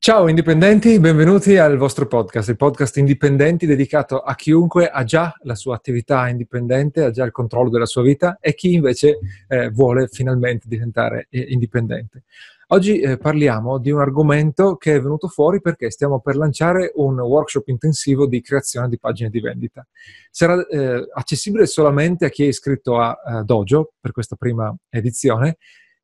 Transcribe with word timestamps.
Ciao 0.00 0.28
indipendenti, 0.28 1.00
benvenuti 1.00 1.56
al 1.56 1.76
vostro 1.76 2.06
podcast, 2.06 2.48
il 2.48 2.56
podcast 2.56 2.96
indipendenti 2.98 3.66
dedicato 3.66 4.20
a 4.20 4.36
chiunque 4.36 4.88
ha 4.88 5.02
già 5.02 5.34
la 5.42 5.56
sua 5.56 5.74
attività 5.74 6.28
indipendente, 6.28 7.02
ha 7.02 7.10
già 7.10 7.24
il 7.24 7.32
controllo 7.32 7.68
della 7.68 7.84
sua 7.84 8.02
vita 8.02 8.38
e 8.40 8.54
chi 8.54 8.74
invece 8.74 9.18
eh, 9.48 9.70
vuole 9.70 10.06
finalmente 10.06 10.68
diventare 10.68 11.26
eh, 11.30 11.46
indipendente. 11.48 12.22
Oggi 12.68 13.00
eh, 13.00 13.18
parliamo 13.18 13.78
di 13.78 13.90
un 13.90 14.00
argomento 14.00 14.76
che 14.76 14.94
è 14.94 15.00
venuto 15.00 15.26
fuori 15.26 15.60
perché 15.60 15.90
stiamo 15.90 16.20
per 16.20 16.36
lanciare 16.36 16.92
un 16.94 17.18
workshop 17.18 17.66
intensivo 17.66 18.28
di 18.28 18.40
creazione 18.40 18.88
di 18.88 19.00
pagine 19.00 19.30
di 19.30 19.40
vendita. 19.40 19.84
Sarà 20.30 20.64
eh, 20.68 21.08
accessibile 21.12 21.66
solamente 21.66 22.24
a 22.24 22.28
chi 22.28 22.44
è 22.44 22.48
iscritto 22.48 23.00
a, 23.00 23.20
a 23.24 23.42
Dojo 23.42 23.94
per 24.00 24.12
questa 24.12 24.36
prima 24.36 24.72
edizione 24.90 25.56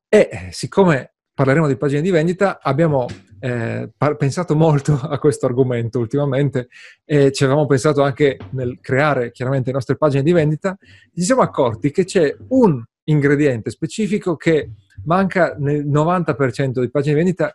e 0.09 0.49
siccome 0.51 1.14
parleremo 1.35 1.67
di 1.67 1.77
pagine 1.77 2.01
di 2.01 2.11
vendita, 2.11 2.61
abbiamo 2.63 3.07
eh, 3.41 3.91
par- 3.97 4.17
pensato 4.17 4.55
molto 4.55 4.95
a 5.03 5.19
questo 5.19 5.47
argomento 5.47 5.99
ultimamente 5.99 6.69
e 7.05 7.33
ci 7.33 7.45
avevamo 7.45 7.67
pensato 7.67 8.03
anche 8.03 8.39
nel 8.51 8.79
creare 8.81 9.33
chiaramente 9.33 9.69
le 9.69 9.75
nostre 9.75 9.97
pagine 9.97 10.23
di 10.23 10.33
vendita. 10.33 10.77
Ci 10.81 11.23
siamo 11.23 11.43
accorti 11.43 11.91
che 11.91 12.05
c'è 12.05 12.35
un 12.49 12.83
ingrediente 13.05 13.71
specifico 13.71 14.37
che 14.37 14.71
manca 15.05 15.55
nel 15.59 15.87
90% 15.87 16.81
di 16.81 16.91
pagine 16.91 17.15
di 17.15 17.21
vendita, 17.21 17.55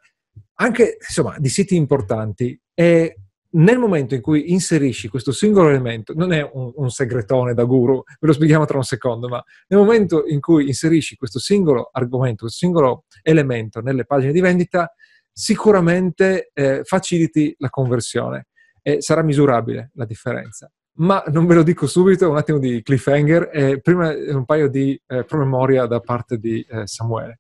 anche 0.55 0.97
insomma, 0.99 1.35
di 1.39 1.49
siti 1.49 1.75
importanti. 1.75 2.59
E 2.73 3.15
nel 3.51 3.79
momento 3.79 4.13
in 4.13 4.21
cui 4.21 4.51
inserisci 4.51 5.07
questo 5.07 5.31
singolo 5.31 5.69
elemento, 5.69 6.13
non 6.15 6.31
è 6.31 6.47
un, 6.53 6.71
un, 6.75 6.89
segretone 6.91 7.53
da 7.53 7.63
guru, 7.63 8.03
ve 8.19 8.27
lo 8.27 8.33
spieghiamo 8.33 8.65
tra 8.65 8.77
un 8.77 8.83
secondo, 8.83 9.27
ma 9.27 9.43
nel 9.67 9.79
momento 9.79 10.25
in 10.27 10.39
cui 10.39 10.67
inserisci 10.67 11.15
questo 11.15 11.39
singolo 11.39 11.89
argomento, 11.91 12.43
questo 12.43 12.59
singolo 12.59 13.05
elemento 13.23 13.81
nelle 13.81 14.05
pagine 14.05 14.31
di 14.31 14.39
vendita, 14.39 14.93
sicuramente 15.31 16.51
eh, 16.53 16.81
faciliti 16.83 17.55
la 17.59 17.69
conversione 17.69 18.47
e 18.81 19.01
sarà 19.01 19.23
misurabile 19.23 19.91
la 19.95 20.05
differenza. 20.05 20.71
Ma 20.99 21.23
non 21.27 21.45
ve 21.45 21.55
lo 21.55 21.63
dico 21.63 21.87
subito, 21.87 22.29
un 22.29 22.37
attimo 22.37 22.59
di 22.59 22.81
cliffhanger 22.83 23.49
e 23.53 23.79
prima 23.79 24.09
un 24.09 24.43
paio 24.43 24.67
di 24.67 25.01
eh, 25.07 25.23
promemoria 25.23 25.85
da 25.85 26.01
parte 26.01 26.37
di 26.37 26.61
eh, 26.69 26.85
Samuele. 26.85 27.39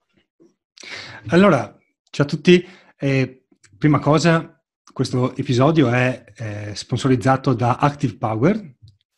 Allora, 1.27 1.77
ciao 2.09 2.25
a 2.25 2.29
tutti. 2.29 2.65
Eh, 2.97 3.43
prima 3.77 3.99
cosa, 3.99 4.58
questo 4.99 5.33
episodio 5.37 5.87
è 5.87 6.25
eh, 6.35 6.75
sponsorizzato 6.75 7.53
da 7.53 7.77
Active 7.77 8.17
Power, 8.17 8.75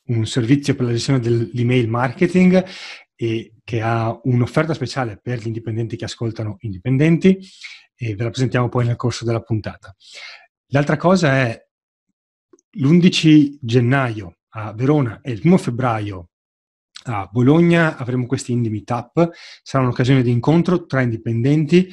un 0.10 0.28
servizio 0.28 0.76
per 0.76 0.86
la 0.86 0.92
gestione 0.92 1.20
dell'email 1.20 1.90
marketing 1.90 2.64
e 3.16 3.56
che 3.64 3.82
ha 3.82 4.16
un'offerta 4.26 4.76
speciale 4.76 5.18
per 5.20 5.40
gli 5.40 5.48
indipendenti 5.48 5.96
che 5.96 6.06
ascoltano 6.06 6.58
indipendenti 6.59 7.40
e 7.96 8.14
ve 8.14 8.24
la 8.24 8.30
presentiamo 8.30 8.70
poi 8.70 8.86
nel 8.86 8.96
corso 8.96 9.26
della 9.26 9.42
puntata. 9.42 9.96
L'altra 10.68 10.98
cosa 10.98 11.34
è 11.34 11.68
l'11 12.74 13.58
gennaio 13.59 14.38
a 14.50 14.74
Verona 14.74 15.20
e 15.24 15.32
il 15.32 15.42
1 15.44 15.58
febbraio 15.58 16.30
a 17.06 17.28
Bologna 17.32 17.98
avremo 17.98 18.28
questi 18.28 18.52
Indie 18.52 18.70
Meetup, 18.70 19.32
sarà 19.64 19.84
un'occasione 19.84 20.22
di 20.22 20.30
incontro 20.30 20.86
tra 20.86 21.02
indipendenti 21.02 21.90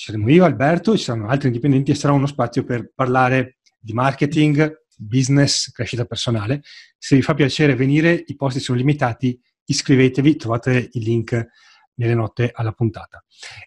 ci 0.00 0.06
saremo 0.06 0.30
io, 0.30 0.46
Alberto, 0.46 0.96
ci 0.96 1.04
saranno 1.04 1.28
altri 1.28 1.48
indipendenti 1.48 1.90
e 1.90 1.94
sarà 1.94 2.14
uno 2.14 2.24
spazio 2.24 2.64
per 2.64 2.90
parlare 2.94 3.58
di 3.78 3.92
marketing, 3.92 4.84
business, 4.96 5.70
crescita 5.72 6.06
personale. 6.06 6.62
Se 6.96 7.16
vi 7.16 7.20
fa 7.20 7.34
piacere 7.34 7.74
venire, 7.74 8.24
i 8.26 8.34
posti 8.34 8.60
sono 8.60 8.78
limitati, 8.78 9.38
iscrivetevi, 9.62 10.36
trovate 10.36 10.88
il 10.92 11.02
link 11.02 11.48
nelle 11.96 12.14
note 12.14 12.50
alla 12.50 12.72
puntata. 12.72 13.22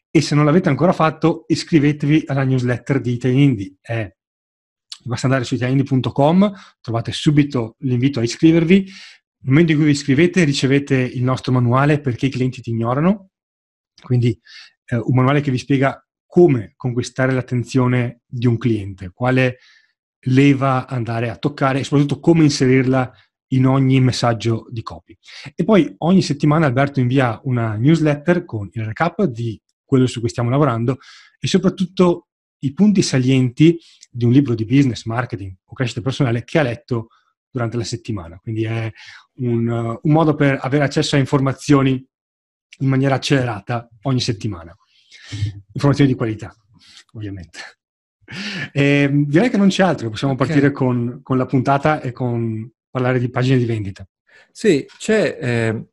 E 0.09 0.21
se 0.21 0.33
non 0.33 0.45
l'avete 0.45 0.69
ancora 0.69 0.91
fatto, 0.91 1.43
iscrivetevi 1.45 2.23
alla 2.25 2.43
newsletter 2.43 2.99
di 2.99 3.11
Italy 3.11 3.77
È 3.79 4.11
basta 5.03 5.27
andare 5.27 5.43
su 5.43 5.53
italianindie.com, 5.53 6.51
trovate 6.81 7.11
subito 7.11 7.75
l'invito 7.81 8.19
a 8.19 8.23
iscrivervi. 8.23 8.85
Nel 8.85 9.51
momento 9.51 9.73
in 9.73 9.77
cui 9.77 9.85
vi 9.85 9.93
iscrivete 9.93 10.43
ricevete 10.45 10.95
il 10.95 11.21
nostro 11.21 11.51
manuale 11.51 11.99
perché 11.99 12.25
i 12.25 12.31
clienti 12.31 12.59
ti 12.61 12.72
ignorano, 12.72 13.29
quindi 14.01 14.35
eh, 14.85 14.95
un 14.95 15.13
manuale 15.13 15.41
che 15.41 15.51
vi 15.51 15.59
spiega 15.59 16.03
come 16.33 16.73
conquistare 16.75 17.31
l'attenzione 17.31 18.21
di 18.25 18.47
un 18.47 18.57
cliente, 18.57 19.11
quale 19.13 19.59
leva 20.29 20.88
andare 20.88 21.29
a 21.29 21.38
toccare 21.38 21.77
e 21.77 21.83
soprattutto 21.83 22.19
come 22.19 22.41
inserirla 22.41 23.13
in 23.49 23.67
ogni 23.67 24.01
messaggio 24.01 24.66
di 24.72 24.81
copy. 24.81 25.16
E 25.53 25.63
poi 25.63 25.93
ogni 25.99 26.23
settimana 26.23 26.66
Alberto 26.66 26.99
invia 26.99 27.39
una 27.43 27.75
newsletter 27.75 28.45
con 28.45 28.67
il 28.72 28.83
recap 28.83 29.25
di 29.25 29.61
quello 29.85 30.07
su 30.07 30.22
cui 30.22 30.29
stiamo 30.29 30.49
lavorando 30.49 30.97
e 31.39 31.45
soprattutto 31.45 32.29
i 32.61 32.73
punti 32.73 33.03
salienti 33.03 33.77
di 34.09 34.25
un 34.25 34.31
libro 34.31 34.55
di 34.55 34.66
business, 34.66 35.05
marketing 35.05 35.53
o 35.66 35.73
crescita 35.75 36.01
personale 36.01 36.43
che 36.43 36.57
ha 36.57 36.63
letto 36.63 37.09
durante 37.47 37.77
la 37.77 37.83
settimana. 37.83 38.39
Quindi 38.41 38.63
è 38.63 38.91
un, 39.35 39.67
un 40.01 40.11
modo 40.11 40.33
per 40.33 40.57
avere 40.59 40.83
accesso 40.83 41.16
a 41.16 41.19
informazioni 41.19 42.03
in 42.79 42.88
maniera 42.88 43.13
accelerata 43.13 43.88
ogni 44.01 44.19
settimana 44.19 44.75
informazioni 45.71 46.11
di 46.11 46.17
qualità, 46.17 46.53
ovviamente. 47.13 47.59
E 48.71 49.09
direi 49.11 49.49
che 49.49 49.57
non 49.57 49.67
c'è 49.67 49.83
altro, 49.83 50.09
possiamo 50.09 50.33
okay. 50.33 50.47
partire 50.47 50.71
con, 50.71 51.19
con, 51.21 51.38
la 51.38 51.45
puntata 51.45 52.01
e 52.01 52.11
con 52.11 52.69
parlare 52.89 53.19
di 53.19 53.29
pagine 53.29 53.57
di 53.57 53.66
vendita. 53.66 54.07
Sì, 54.51 54.85
c'è 54.97 55.38
eh, 55.39 55.88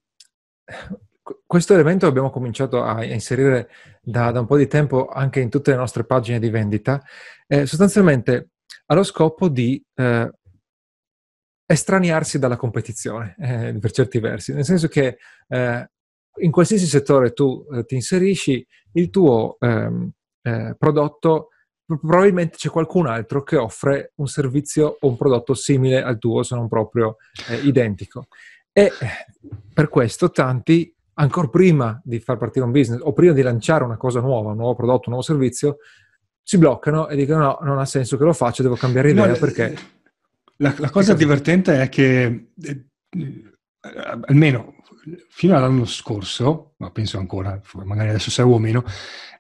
questo 1.46 1.74
elemento 1.74 2.06
abbiamo 2.06 2.30
cominciato 2.30 2.82
a 2.82 3.04
inserire 3.04 3.68
da, 4.00 4.30
da, 4.30 4.40
un 4.40 4.46
po' 4.46 4.56
di 4.56 4.66
tempo 4.66 5.08
anche 5.08 5.40
in 5.40 5.50
tutte 5.50 5.70
le 5.70 5.76
nostre 5.76 6.04
pagine 6.04 6.38
di 6.38 6.50
vendita, 6.50 7.02
eh, 7.46 7.66
sostanzialmente 7.66 8.50
ha 8.86 8.94
lo 8.94 9.02
scopo 9.02 9.48
di 9.48 9.82
eh, 9.94 10.32
estraniarsi 11.66 12.38
dalla 12.38 12.56
competizione, 12.56 13.36
eh, 13.38 13.78
per 13.78 13.90
certi 13.92 14.18
versi, 14.18 14.52
nel 14.52 14.64
senso 14.64 14.88
che 14.88 15.18
eh, 15.48 15.90
in 16.40 16.50
qualsiasi 16.50 16.86
settore 16.86 17.32
tu 17.32 17.66
eh, 17.72 17.84
ti 17.84 17.94
inserisci, 17.94 18.66
il 18.92 19.10
tuo 19.10 19.56
ehm, 19.58 20.10
eh, 20.42 20.74
prodotto 20.78 21.48
probabilmente 21.98 22.56
c'è 22.56 22.68
qualcun 22.68 23.06
altro 23.06 23.42
che 23.42 23.56
offre 23.56 24.12
un 24.16 24.26
servizio 24.26 24.96
o 25.00 25.08
un 25.08 25.16
prodotto 25.16 25.54
simile 25.54 26.02
al 26.02 26.18
tuo, 26.18 26.42
se 26.42 26.54
non 26.54 26.68
proprio 26.68 27.16
eh, 27.48 27.56
identico. 27.66 28.26
E 28.72 28.84
eh, 28.84 28.92
per 29.72 29.88
questo 29.88 30.30
tanti, 30.30 30.94
ancora 31.14 31.48
prima 31.48 32.00
di 32.04 32.20
far 32.20 32.36
partire 32.36 32.64
un 32.64 32.70
business 32.70 33.00
o 33.02 33.12
prima 33.12 33.32
di 33.32 33.42
lanciare 33.42 33.84
una 33.84 33.96
cosa 33.96 34.20
nuova, 34.20 34.50
un 34.50 34.56
nuovo 34.56 34.76
prodotto, 34.76 35.08
un 35.08 35.14
nuovo 35.14 35.22
servizio, 35.22 35.78
si 36.42 36.58
bloccano 36.58 37.08
e 37.08 37.16
dicono 37.16 37.42
no, 37.42 37.58
non 37.62 37.78
ha 37.78 37.84
senso 37.84 38.16
che 38.16 38.24
lo 38.24 38.32
faccia, 38.32 38.62
devo 38.62 38.76
cambiare 38.76 39.10
idea 39.10 39.26
no, 39.26 39.36
perché... 39.36 39.98
La, 40.56 40.74
la 40.76 40.90
cosa 40.90 41.14
divertente 41.14 41.80
è 41.80 41.88
che, 41.88 42.50
eh, 42.62 42.84
almeno 44.26 44.74
fino 45.28 45.56
all'anno 45.56 45.84
scorso, 45.84 46.74
ma 46.78 46.90
penso 46.90 47.18
ancora, 47.18 47.60
magari 47.84 48.10
adesso 48.10 48.30
seguo 48.30 48.56
o 48.56 48.58
meno, 48.58 48.84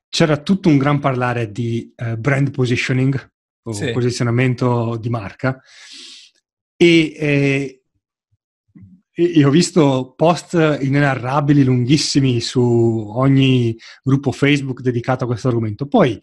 c'era 0.08 0.38
tutto 0.38 0.68
un 0.68 0.78
gran 0.78 0.98
parlare 0.98 1.50
di 1.50 1.92
uh, 1.96 2.16
brand 2.16 2.50
positioning 2.50 3.32
o 3.62 3.72
sì. 3.72 3.90
posizionamento 3.92 4.96
di 4.96 5.08
marca 5.08 5.60
e, 6.76 7.12
eh, 7.14 7.82
e, 9.12 9.44
ho 9.44 9.50
visto 9.50 10.14
post 10.16 10.54
inenarrabili, 10.80 11.62
lunghissimi 11.62 12.40
su 12.40 12.60
ogni 12.60 13.76
gruppo 14.02 14.32
Facebook 14.32 14.80
dedicato 14.80 15.24
a 15.24 15.26
questo 15.26 15.48
argomento. 15.48 15.86
Poi 15.86 16.20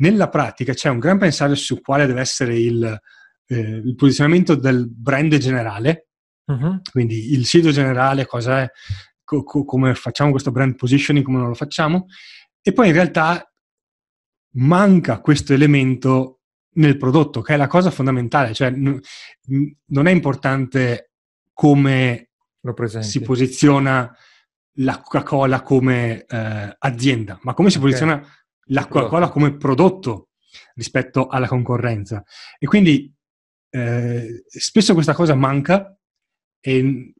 nella 0.00 0.28
pratica 0.28 0.74
c'è 0.74 0.90
un 0.90 0.98
gran 0.98 1.18
pensare 1.18 1.54
su 1.56 1.80
quale 1.80 2.06
deve 2.06 2.20
essere 2.20 2.58
il, 2.58 3.00
eh, 3.46 3.58
il 3.58 3.94
posizionamento 3.94 4.54
del 4.54 4.88
brand 4.88 5.34
generale 5.38 6.07
Uh-huh. 6.48 6.80
Quindi 6.90 7.32
il 7.32 7.44
sito 7.44 7.70
generale, 7.70 8.26
cosa 8.26 8.62
è, 8.62 8.70
co- 9.22 9.42
co- 9.42 9.64
come 9.64 9.94
facciamo 9.94 10.30
questo 10.30 10.50
brand 10.50 10.76
positioning, 10.76 11.24
come 11.24 11.38
non 11.38 11.48
lo 11.48 11.54
facciamo. 11.54 12.06
E 12.62 12.72
poi 12.72 12.88
in 12.88 12.94
realtà 12.94 13.52
manca 14.52 15.20
questo 15.20 15.52
elemento 15.52 16.40
nel 16.78 16.96
prodotto, 16.96 17.42
che 17.42 17.54
è 17.54 17.56
la 17.56 17.66
cosa 17.66 17.90
fondamentale. 17.90 18.54
Cioè, 18.54 18.70
n- 18.70 18.98
non 19.86 20.06
è 20.06 20.10
importante 20.10 21.10
come 21.52 22.30
si 23.00 23.20
posiziona 23.20 24.14
la 24.80 25.00
Coca-Cola 25.00 25.62
come 25.62 26.24
eh, 26.24 26.76
azienda, 26.78 27.38
ma 27.42 27.54
come 27.54 27.70
si 27.70 27.78
okay. 27.78 27.88
posiziona 27.88 28.26
la 28.70 28.86
Coca-Cola 28.86 29.28
come 29.28 29.56
prodotto 29.56 30.28
rispetto 30.74 31.26
alla 31.26 31.48
concorrenza. 31.48 32.22
E 32.58 32.66
quindi 32.66 33.12
eh, 33.70 34.44
spesso 34.46 34.94
questa 34.94 35.14
cosa 35.14 35.34
manca 35.34 35.97
e 36.60 37.14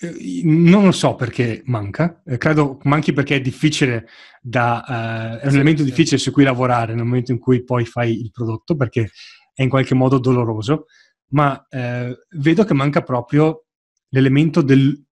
eh, 0.00 0.40
non 0.44 0.84
lo 0.84 0.92
so 0.92 1.14
perché 1.14 1.62
manca, 1.66 2.22
eh, 2.26 2.36
credo 2.36 2.78
manchi 2.82 3.12
perché 3.12 3.36
è 3.36 3.40
difficile 3.40 4.08
da, 4.40 4.84
uh, 4.86 5.42
è 5.42 5.46
un 5.46 5.54
elemento 5.54 5.82
difficile 5.82 6.18
su 6.18 6.30
cui 6.30 6.44
lavorare 6.44 6.94
nel 6.94 7.04
momento 7.04 7.32
in 7.32 7.38
cui 7.38 7.64
poi 7.64 7.84
fai 7.86 8.20
il 8.20 8.30
prodotto 8.30 8.76
perché 8.76 9.10
è 9.54 9.62
in 9.62 9.68
qualche 9.68 9.94
modo 9.94 10.18
doloroso, 10.18 10.86
ma 11.28 11.54
uh, 11.70 12.14
vedo 12.38 12.64
che 12.64 12.74
manca 12.74 13.02
proprio 13.02 13.66
l'elemento 14.08 14.62
del... 14.62 15.02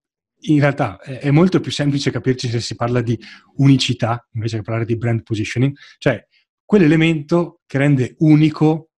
In 0.45 0.59
realtà 0.59 0.99
è 0.99 1.31
molto 1.31 1.61
più 1.61 1.71
semplice 1.71 2.11
capirci 2.11 2.49
se 2.49 2.59
si 2.59 2.75
parla 2.75 2.99
di 2.99 3.17
unicità 3.55 4.27
invece 4.33 4.57
che 4.57 4.63
parlare 4.63 4.85
di 4.85 4.97
brand 4.97 5.23
positioning, 5.23 5.73
cioè 5.97 6.21
quell'elemento 6.65 7.61
che 7.65 7.77
rende 7.77 8.15
unico 8.17 8.89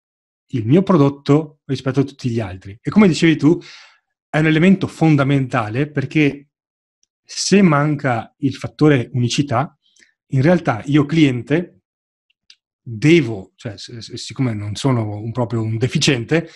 il 0.48 0.66
mio 0.66 0.82
prodotto 0.82 1.60
rispetto 1.66 2.00
a 2.00 2.04
tutti 2.04 2.30
gli 2.30 2.40
altri. 2.40 2.78
E 2.82 2.90
come 2.90 3.08
dicevi 3.08 3.36
tu, 3.36 3.60
è 4.36 4.40
un 4.40 4.48
elemento 4.48 4.88
fondamentale 4.88 5.90
perché 5.90 6.50
se 7.24 7.62
manca 7.62 8.36
il 8.40 8.54
fattore 8.54 9.10
unicità, 9.14 9.80
in 10.32 10.42
realtà 10.42 10.82
io 10.88 11.06
cliente 11.06 11.84
devo, 12.82 13.54
cioè 13.56 13.76
siccome 13.78 14.54
non 14.54 14.76
sono 14.76 15.20
un, 15.20 15.32
proprio 15.32 15.62
un 15.62 15.78
deficiente, 15.78 16.50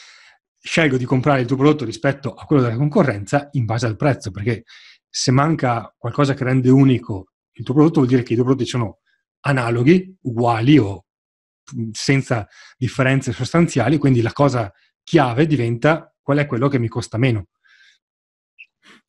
scelgo 0.60 0.98
di 0.98 1.06
comprare 1.06 1.40
il 1.40 1.48
tuo 1.48 1.56
prodotto 1.56 1.86
rispetto 1.86 2.34
a 2.34 2.44
quello 2.44 2.64
della 2.64 2.76
concorrenza 2.76 3.48
in 3.54 3.64
base 3.64 3.86
al 3.86 3.96
prezzo, 3.96 4.30
perché 4.30 4.64
se 5.08 5.32
manca 5.32 5.96
qualcosa 5.98 6.34
che 6.34 6.44
rende 6.44 6.70
unico 6.70 7.32
il 7.54 7.64
tuo 7.64 7.74
prodotto 7.74 8.00
vuol 8.00 8.10
dire 8.10 8.24
che 8.24 8.34
i 8.34 8.36
tuoi 8.36 8.48
prodotti 8.48 8.68
sono 8.68 9.00
analoghi, 9.46 10.18
uguali 10.24 10.78
o 10.78 11.06
senza 11.94 12.46
differenze 12.78 13.32
sostanziali, 13.32 13.98
quindi 13.98 14.22
la 14.22 14.34
cosa 14.34 14.70
chiave 15.02 15.48
diventa 15.48 16.14
qual 16.22 16.40
è 16.40 16.46
quello 16.46 16.68
che 16.68 16.78
mi 16.78 16.90
costa 16.90 17.18
meno. 17.18 17.48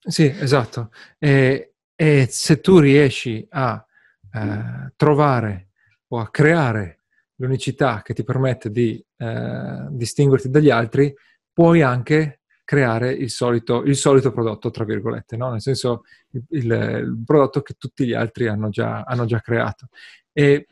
Sì, 0.03 0.25
esatto. 0.25 0.91
E, 1.19 1.75
e 1.95 2.27
se 2.31 2.61
tu 2.61 2.79
riesci 2.79 3.47
a 3.51 3.85
eh, 4.33 4.93
trovare 4.97 5.69
o 6.09 6.19
a 6.19 6.31
creare 6.31 7.01
l'unicità 7.37 8.03
che 8.03 8.15
ti 8.15 8.25
permette 8.25 8.71
di 8.71 9.03
eh, 9.17 9.87
distinguerti 9.91 10.51
dagli 10.51 10.71
altri, 10.71 11.15
puoi 11.53 11.83
anche 11.83 12.41
creare 12.65 13.13
il 13.13 13.31
solito, 13.31 13.83
il 13.83 13.97
solito 13.97 14.31
prodotto, 14.31 14.71
tra 14.71 14.85
virgolette, 14.85 15.37
no? 15.37 15.51
nel 15.51 15.61
senso 15.61 16.05
il, 16.31 16.45
il, 16.51 16.65
il, 16.65 17.23
prodotto 17.25 17.63
che 17.63 17.75
tutti 17.77 18.07
gli 18.07 18.13
altri 18.13 18.47
hanno 18.47 18.69
già, 18.69 19.03
hanno 19.03 19.25
già 19.25 19.41
creato. 19.41 19.89
E 20.33 20.67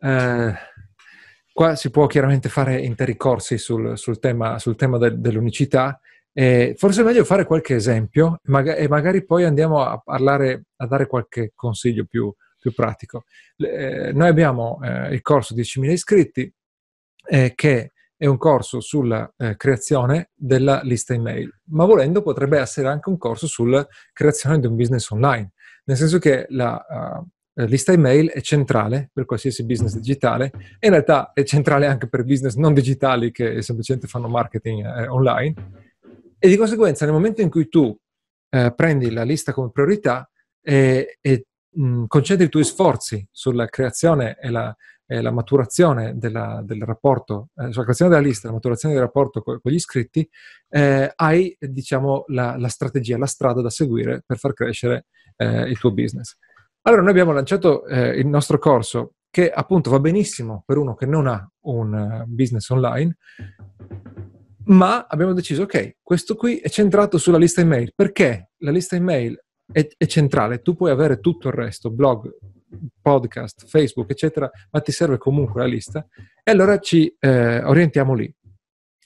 eh, 0.00 0.54
qua 1.52 1.74
si 1.76 1.90
può 1.90 2.06
chiaramente 2.06 2.48
fare 2.48 2.78
interi 2.80 3.16
corsi 3.16 3.56
sul, 3.56 3.96
sul 3.96 4.18
tema, 4.18 4.58
sul 4.58 4.76
tema 4.76 4.98
del, 4.98 5.18
dell'unicità 5.18 5.98
eh, 6.40 6.74
forse 6.76 7.00
è 7.00 7.04
meglio 7.04 7.24
fare 7.24 7.44
qualche 7.44 7.74
esempio 7.74 8.38
maga- 8.44 8.76
e 8.76 8.86
magari 8.86 9.24
poi 9.24 9.42
andiamo 9.42 9.82
a 9.82 9.98
parlare, 9.98 10.66
a 10.76 10.86
dare 10.86 11.08
qualche 11.08 11.50
consiglio 11.52 12.04
più, 12.04 12.32
più 12.60 12.72
pratico. 12.72 13.24
Eh, 13.56 14.12
noi 14.12 14.28
abbiamo 14.28 14.78
eh, 14.80 15.12
il 15.14 15.20
corso 15.20 15.52
10.000 15.52 15.90
iscritti 15.90 16.54
eh, 17.26 17.54
che 17.56 17.90
è 18.16 18.26
un 18.26 18.36
corso 18.36 18.78
sulla 18.78 19.28
eh, 19.36 19.56
creazione 19.56 20.30
della 20.32 20.80
lista 20.84 21.12
email, 21.12 21.52
ma 21.70 21.84
volendo 21.84 22.22
potrebbe 22.22 22.60
essere 22.60 22.86
anche 22.86 23.08
un 23.08 23.18
corso 23.18 23.48
sulla 23.48 23.84
creazione 24.12 24.60
di 24.60 24.68
un 24.68 24.76
business 24.76 25.10
online, 25.10 25.50
nel 25.86 25.96
senso 25.96 26.20
che 26.20 26.46
la 26.50 27.18
uh, 27.54 27.64
lista 27.64 27.90
email 27.90 28.30
è 28.30 28.40
centrale 28.42 29.10
per 29.12 29.24
qualsiasi 29.24 29.64
business 29.64 29.94
digitale 29.96 30.52
e 30.78 30.86
in 30.86 30.92
realtà 30.92 31.32
è 31.32 31.42
centrale 31.42 31.86
anche 31.86 32.08
per 32.08 32.22
business 32.22 32.54
non 32.54 32.74
digitali 32.74 33.32
che 33.32 33.60
semplicemente 33.60 34.06
fanno 34.06 34.28
marketing 34.28 34.84
eh, 34.84 35.08
online 35.08 35.86
e 36.38 36.48
di 36.48 36.56
conseguenza 36.56 37.04
nel 37.04 37.14
momento 37.14 37.40
in 37.40 37.50
cui 37.50 37.68
tu 37.68 37.96
eh, 38.50 38.72
prendi 38.74 39.10
la 39.10 39.24
lista 39.24 39.52
come 39.52 39.70
priorità 39.70 40.28
e, 40.60 41.18
e 41.20 41.46
mh, 41.70 42.04
concentri 42.06 42.46
i 42.46 42.48
tuoi 42.48 42.64
sforzi 42.64 43.26
sulla 43.30 43.66
creazione 43.66 44.38
e 44.40 44.50
la, 44.50 44.74
e 45.06 45.20
la 45.20 45.30
maturazione 45.30 46.16
della, 46.16 46.60
del 46.64 46.82
rapporto, 46.82 47.48
eh, 47.56 47.72
sulla 47.72 47.84
creazione 47.84 48.10
della 48.10 48.26
lista, 48.26 48.48
la 48.48 48.54
maturazione 48.54 48.94
del 48.94 49.04
rapporto 49.04 49.42
con, 49.42 49.60
con 49.60 49.72
gli 49.72 49.76
iscritti, 49.76 50.28
eh, 50.68 51.10
hai 51.14 51.56
diciamo 51.58 52.24
la, 52.28 52.56
la, 52.56 52.68
strategia, 52.68 53.18
la 53.18 53.26
strada 53.26 53.60
da 53.60 53.70
seguire 53.70 54.22
per 54.24 54.38
far 54.38 54.52
crescere 54.52 55.06
eh, 55.36 55.68
il 55.68 55.78
tuo 55.78 55.92
business. 55.92 56.36
Allora 56.82 57.02
noi 57.02 57.10
abbiamo 57.10 57.32
lanciato 57.32 57.86
eh, 57.86 58.18
il 58.18 58.26
nostro 58.26 58.58
corso 58.58 59.14
che 59.30 59.50
appunto 59.50 59.90
va 59.90 60.00
benissimo 60.00 60.62
per 60.64 60.78
uno 60.78 60.94
che 60.94 61.06
non 61.06 61.26
ha 61.26 61.48
un 61.66 61.92
uh, 61.92 62.24
business 62.26 62.68
online, 62.70 63.16
ma 64.68 65.06
abbiamo 65.06 65.32
deciso, 65.32 65.62
ok, 65.62 65.96
questo 66.02 66.34
qui 66.34 66.58
è 66.58 66.68
centrato 66.68 67.18
sulla 67.18 67.38
lista 67.38 67.60
email. 67.60 67.92
Perché 67.94 68.50
la 68.58 68.70
lista 68.70 68.96
email 68.96 69.38
è, 69.70 69.86
è 69.96 70.06
centrale? 70.06 70.60
Tu 70.60 70.74
puoi 70.74 70.90
avere 70.90 71.20
tutto 71.20 71.48
il 71.48 71.54
resto, 71.54 71.90
blog, 71.90 72.30
podcast, 73.00 73.66
Facebook, 73.66 74.10
eccetera, 74.10 74.50
ma 74.70 74.80
ti 74.80 74.92
serve 74.92 75.18
comunque 75.18 75.60
la 75.60 75.66
lista. 75.66 76.06
E 76.42 76.50
allora 76.50 76.78
ci 76.78 77.14
eh, 77.18 77.62
orientiamo 77.62 78.14
lì. 78.14 78.32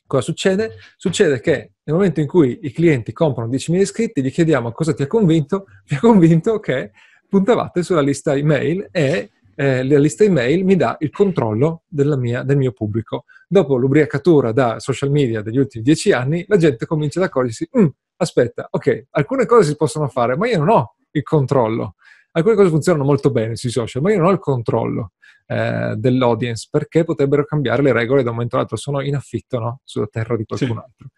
Cosa 0.07 0.23
succede? 0.23 0.75
Succede 0.97 1.41
che 1.41 1.73
nel 1.85 1.97
momento 1.97 2.21
in 2.21 2.27
cui 2.27 2.59
i 2.63 2.73
clienti 2.73 3.13
comprano 3.13 3.51
10.000 3.51 3.75
iscritti, 3.77 4.23
gli 4.23 4.31
chiediamo 4.31 4.73
cosa 4.73 4.93
ti 4.93 5.03
ha 5.03 5.07
convinto, 5.07 5.67
mi 5.89 5.97
ha 5.97 6.01
convinto 6.01 6.59
che 6.61 6.91
puntavate 7.29 7.83
sulla 7.83 8.03
lista 8.03 8.37
email 8.37 8.89
e 8.91 9.31
eh, 9.55 9.85
la 9.85 9.99
lista 9.99 10.25
email 10.25 10.65
mi 10.65 10.77
dà 10.77 10.97
il 11.01 11.11
controllo 11.11 11.83
mia, 11.89 12.43
del 12.43 12.57
mio 12.57 12.73
pubblico. 12.73 13.25
Dopo 13.47 13.77
l'ubriacatura 13.77 14.53
da 14.53 14.79
social 14.81 15.11
media 15.11 15.43
degli 15.43 15.59
ultimi 15.59 15.85
dieci 15.85 16.13
anni, 16.13 16.45
la 16.49 16.57
gente 16.57 16.87
comincia 16.87 17.21
ad 17.21 17.27
accorgersi, 17.27 17.69
mm, 17.79 17.87
aspetta, 18.17 18.69
ok, 18.71 19.07
alcune 19.11 19.47
cose 19.47 19.71
si 19.71 19.77
possono 19.77 20.09
fare, 20.09 20.37
ma 20.37 20.49
io 20.49 20.59
non 20.59 20.69
ho 20.69 20.97
il 21.11 21.23
controllo. 21.23 21.97
Alcune 22.33 22.55
cose 22.55 22.71
funzionano 22.71 23.05
molto 23.05 23.31
bene 23.31 23.57
sui 23.57 23.71
social, 23.71 24.03
ma 24.03 24.11
io 24.11 24.19
non 24.19 24.29
ho 24.29 24.31
il 24.31 24.39
controllo 24.39 25.13
eh, 25.47 25.95
dell'audience 25.97 26.69
perché 26.71 27.05
potrebbero 27.05 27.45
cambiare 27.45 27.83
le 27.83 27.93
regole 27.93 28.23
da 28.23 28.31
un 28.31 28.37
momento 28.37 28.57
all'altro. 28.57 28.77
Sono 28.77 29.03
in 29.03 29.15
affitto 29.15 29.59
no? 29.59 29.81
sulla 29.85 30.07
terra 30.07 30.37
di 30.37 30.45
qualcun 30.45 30.69
sì. 30.69 30.83
altro. 30.83 31.09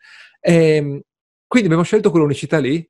E, 0.40 0.76
ehm, 0.76 1.00
quindi 1.46 1.68
abbiamo 1.68 1.84
scelto 1.84 2.10
quell'unicità 2.10 2.58
lì 2.58 2.84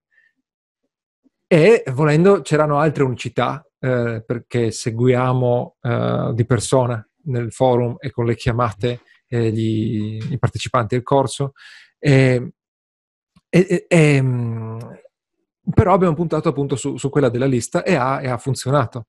e 1.46 1.82
volendo 1.92 2.40
c'erano 2.40 2.78
altre 2.78 3.04
unicità 3.04 3.62
eh, 3.84 4.22
perché 4.24 4.70
seguiamo 4.70 5.76
eh, 5.82 6.30
di 6.32 6.46
persona 6.46 7.06
nel 7.24 7.52
forum 7.52 7.96
e 7.98 8.10
con 8.10 8.24
le 8.24 8.34
chiamate 8.34 9.02
eh, 9.28 9.50
gli, 9.52 10.18
i 10.30 10.38
partecipanti 10.38 10.94
al 10.94 11.02
corso. 11.02 11.52
E, 11.98 12.52
e, 13.50 13.84
e, 13.86 14.22
mm, 14.22 14.78
però 15.74 15.92
abbiamo 15.92 16.14
puntato 16.14 16.48
appunto 16.48 16.76
su, 16.76 16.96
su 16.96 17.10
quella 17.10 17.28
della 17.28 17.44
lista 17.44 17.82
e 17.82 17.94
ha, 17.94 18.22
e 18.22 18.28
ha, 18.28 18.38
funzionato. 18.38 19.04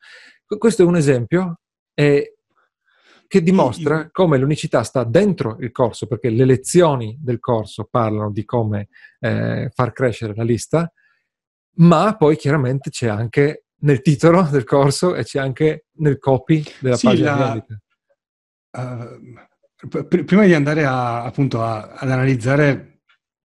Questo 0.46 0.82
è 0.82 0.86
un 0.86 0.98
esempio 0.98 1.62
eh, 1.94 2.36
che 3.28 3.42
dimostra 3.42 4.10
come 4.12 4.38
l'unicità 4.38 4.84
sta 4.84 5.06
dentro 5.06 5.56
il 5.62 5.72
corso, 5.72 6.06
perché 6.06 6.30
le 6.30 6.44
lezioni 6.44 7.18
del 7.22 7.40
corso 7.40 7.88
parlano 7.90 8.30
di 8.30 8.44
come 8.44 8.90
eh, 9.22 9.72
far 9.74 9.94
crescere 9.94 10.36
la 10.36 10.44
lista, 10.44 10.92
ma 11.78 12.16
poi 12.18 12.36
chiaramente 12.36 12.90
c'è 12.90 13.08
anche 13.08 13.65
nel 13.86 14.02
titolo 14.02 14.44
del 14.44 14.64
corso 14.64 15.16
e 15.16 15.24
c'è 15.24 15.40
anche 15.40 15.86
nel 15.98 16.18
copy 16.18 16.64
della 16.80 16.98
sì, 16.98 17.06
pagina 17.06 17.38
la. 17.38 17.66
Uh, 18.78 19.88
pr- 19.88 20.24
prima 20.24 20.46
di 20.46 20.54
andare 20.54 20.84
a, 20.86 21.24
appunto 21.24 21.64
a, 21.64 21.94
ad 21.94 22.10
analizzare 22.12 23.02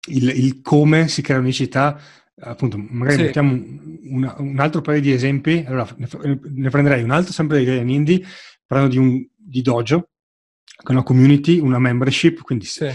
il, 0.07 0.29
il, 0.29 0.61
come 0.61 1.07
si 1.07 1.21
crea 1.21 1.37
unicità, 1.37 1.99
appunto, 2.41 2.77
magari 2.77 3.17
sì. 3.17 3.23
mettiamo 3.23 3.51
un, 3.51 4.35
un, 4.37 4.59
altro 4.59 4.81
paio 4.81 4.99
di 4.99 5.13
esempi. 5.13 5.63
Allora, 5.65 5.87
ne, 5.97 6.39
ne 6.41 6.69
prenderei 6.69 7.03
un 7.03 7.11
altro 7.11 7.31
sempre 7.31 7.57
di 7.57 7.63
Italian 7.63 7.89
Indie, 7.89 8.25
parlando 8.65 8.93
di, 8.93 8.99
un, 8.99 9.25
di 9.37 9.61
Dojo, 9.61 10.09
che 10.65 10.87
è 10.87 10.91
una 10.91 11.03
community, 11.03 11.59
una 11.59 11.79
membership, 11.79 12.41
quindi 12.41 12.65
sì. 12.65 12.89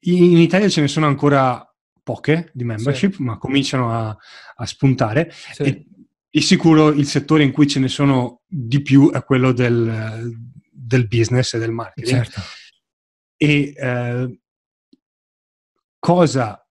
in, 0.00 0.24
in 0.24 0.38
Italia 0.38 0.68
ce 0.68 0.80
ne 0.80 0.88
sono 0.88 1.06
ancora 1.06 1.66
poche 2.06 2.52
di 2.54 2.62
membership, 2.62 3.16
sì. 3.16 3.22
ma 3.24 3.36
cominciano 3.36 3.92
a, 3.92 4.16
a 4.54 4.64
spuntare. 4.64 5.32
Sì. 5.32 5.62
E 5.62 5.86
di 6.30 6.40
sicuro 6.40 6.90
il 6.90 7.04
settore 7.06 7.42
in 7.42 7.50
cui 7.50 7.66
ce 7.66 7.80
ne 7.80 7.88
sono 7.88 8.42
di 8.46 8.80
più 8.80 9.10
è 9.10 9.24
quello 9.24 9.50
del, 9.50 10.30
del 10.70 11.08
business 11.08 11.54
e 11.54 11.58
del 11.58 11.72
marketing. 11.72 12.22
Certo. 12.22 12.40
E 13.36 13.74
eh, 13.76 14.40
cosa 15.98 16.64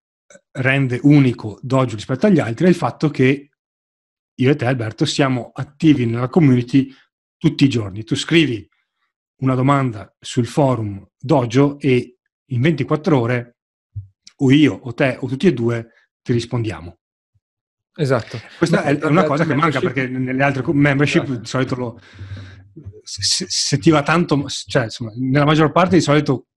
rende 0.51 0.99
unico 1.03 1.59
Dojo 1.61 1.95
rispetto 1.95 2.27
agli 2.27 2.39
altri 2.39 2.67
è 2.67 2.69
il 2.69 2.75
fatto 2.75 3.09
che 3.09 3.49
io 4.37 4.51
e 4.51 4.55
te, 4.55 4.65
Alberto, 4.65 5.03
siamo 5.03 5.51
attivi 5.53 6.05
nella 6.05 6.29
community 6.29 6.89
tutti 7.37 7.65
i 7.65 7.69
giorni. 7.69 8.05
Tu 8.05 8.15
scrivi 8.15 8.65
una 9.41 9.55
domanda 9.55 10.15
sul 10.17 10.45
forum 10.45 11.05
Dojo 11.17 11.77
e 11.79 12.19
in 12.45 12.61
24 12.61 13.19
ore 13.19 13.54
o 14.37 14.51
io 14.51 14.73
o 14.73 14.93
te 14.93 15.17
o 15.19 15.27
tutti 15.27 15.47
e 15.47 15.53
due 15.53 15.91
ti 16.21 16.33
rispondiamo. 16.33 16.97
Esatto. 17.97 18.39
Questa 18.57 18.83
è 18.83 19.05
una 19.05 19.23
cosa 19.23 19.45
che 19.45 19.55
manca 19.55 19.79
perché 19.79 20.07
nelle 20.07 20.43
altre 20.43 20.63
membership 20.73 21.23
esatto. 21.23 21.39
di 21.39 21.47
solito 21.47 21.75
lo, 21.75 21.99
se, 23.03 23.45
se, 23.47 23.77
ti 23.77 23.89
va 23.89 24.03
tanto, 24.03 24.45
cioè 24.47 24.83
insomma, 24.83 25.11
nella 25.15 25.45
maggior 25.45 25.71
parte 25.71 25.95
di 25.95 26.01
solito 26.01 26.47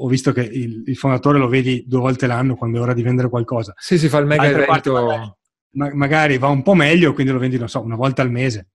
ho 0.00 0.06
visto 0.06 0.32
che 0.32 0.42
il, 0.42 0.84
il, 0.86 0.96
fondatore 0.96 1.38
lo 1.38 1.48
vedi 1.48 1.84
due 1.86 2.00
volte 2.00 2.26
l'anno 2.26 2.54
quando 2.54 2.78
è 2.78 2.80
ora 2.80 2.94
di 2.94 3.02
vendere 3.02 3.28
qualcosa. 3.28 3.74
Sì, 3.76 3.98
si 3.98 4.08
fa 4.08 4.18
il 4.18 4.26
mega 4.26 4.46
evento. 4.46 4.92
Magari, 4.92 5.32
ma, 5.72 5.94
magari 5.94 6.38
va 6.38 6.48
un 6.48 6.62
po' 6.62 6.74
meglio, 6.74 7.12
quindi 7.12 7.32
lo 7.32 7.38
vendi, 7.38 7.58
non 7.58 7.68
so, 7.68 7.82
una 7.82 7.96
volta 7.96 8.22
al 8.22 8.30
mese. 8.30 8.70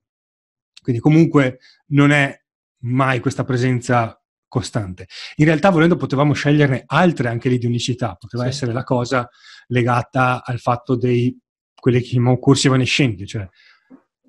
Quindi 0.81 1.01
comunque 1.01 1.59
non 1.87 2.11
è 2.11 2.37
mai 2.81 3.21
questa 3.21 3.45
presenza 3.45 4.21
costante. 4.53 5.07
In 5.37 5.45
realtà, 5.45 5.71
volendo, 5.71 5.95
potevamo 5.95 6.33
sceglierne 6.33 6.83
altre 6.85 7.27
anche 7.27 7.49
lì 7.49 7.57
di 7.57 7.65
unicità. 7.65 8.13
Poteva 8.13 8.43
sì. 8.43 8.49
essere 8.49 8.71
la 8.71 8.83
cosa 8.83 9.27
legata 9.67 10.43
al 10.45 10.59
fatto 10.59 10.95
dei 10.95 11.35
quelli 11.73 11.99
che 11.99 12.09
chiamiamo 12.09 12.37
corsi 12.37 12.67
evanescenti, 12.67 13.25
cioè 13.25 13.47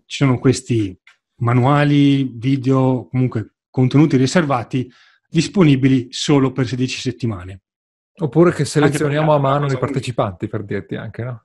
ci 0.07 0.25
sono 0.25 0.39
questi 0.39 0.99
manuali, 1.37 2.33
video, 2.35 3.07
comunque 3.11 3.57
contenuti 3.69 4.17
riservati 4.17 4.91
disponibili 5.29 6.07
solo 6.11 6.53
per 6.53 6.67
16 6.67 7.01
settimane. 7.01 7.61
Oppure 8.17 8.53
che 8.53 8.65
selezioniamo 8.65 9.35
a 9.35 9.39
mano 9.39 9.71
i 9.71 9.79
partecipanti, 9.79 10.49
per 10.49 10.65
dirti 10.65 10.97
anche, 10.97 11.23
no? 11.23 11.45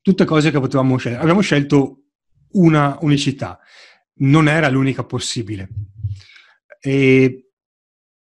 Tutte 0.00 0.24
cose 0.24 0.52
che 0.52 0.60
potevamo 0.60 0.96
scegliere. 0.96 1.22
Abbiamo 1.22 1.40
scelto 1.40 2.04
una 2.52 2.96
unicità, 3.00 3.58
non 4.18 4.48
era 4.48 4.68
l'unica 4.68 5.04
possibile. 5.04 5.68
E 6.80 7.49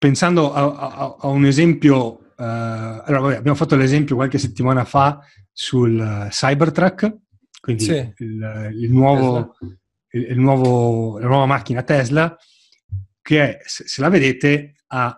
pensando 0.04 0.52
a, 0.52 0.64
a, 0.64 1.16
a 1.18 1.28
un 1.28 1.46
esempio, 1.46 1.96
uh, 1.96 2.34
allora, 2.36 3.20
vabbè, 3.22 3.36
abbiamo 3.38 3.56
fatto 3.56 3.78
l'esempio 3.78 4.16
qualche 4.18 4.38
settimana 4.38 4.84
fa 4.84 5.22
sul 5.50 5.98
uh, 5.98 6.28
Cybertruck, 6.28 7.20
quindi 7.62 7.84
sì. 7.86 8.14
il, 8.18 8.72
il, 8.74 8.92
nuovo, 8.92 9.56
il, 10.10 10.32
il 10.32 10.38
nuovo, 10.38 11.20
la 11.20 11.28
nuova 11.28 11.46
macchina 11.46 11.84
Tesla, 11.84 12.36
che 13.22 13.42
è, 13.42 13.62
se 13.64 14.02
la 14.02 14.10
vedete 14.10 14.84
ha 14.88 15.18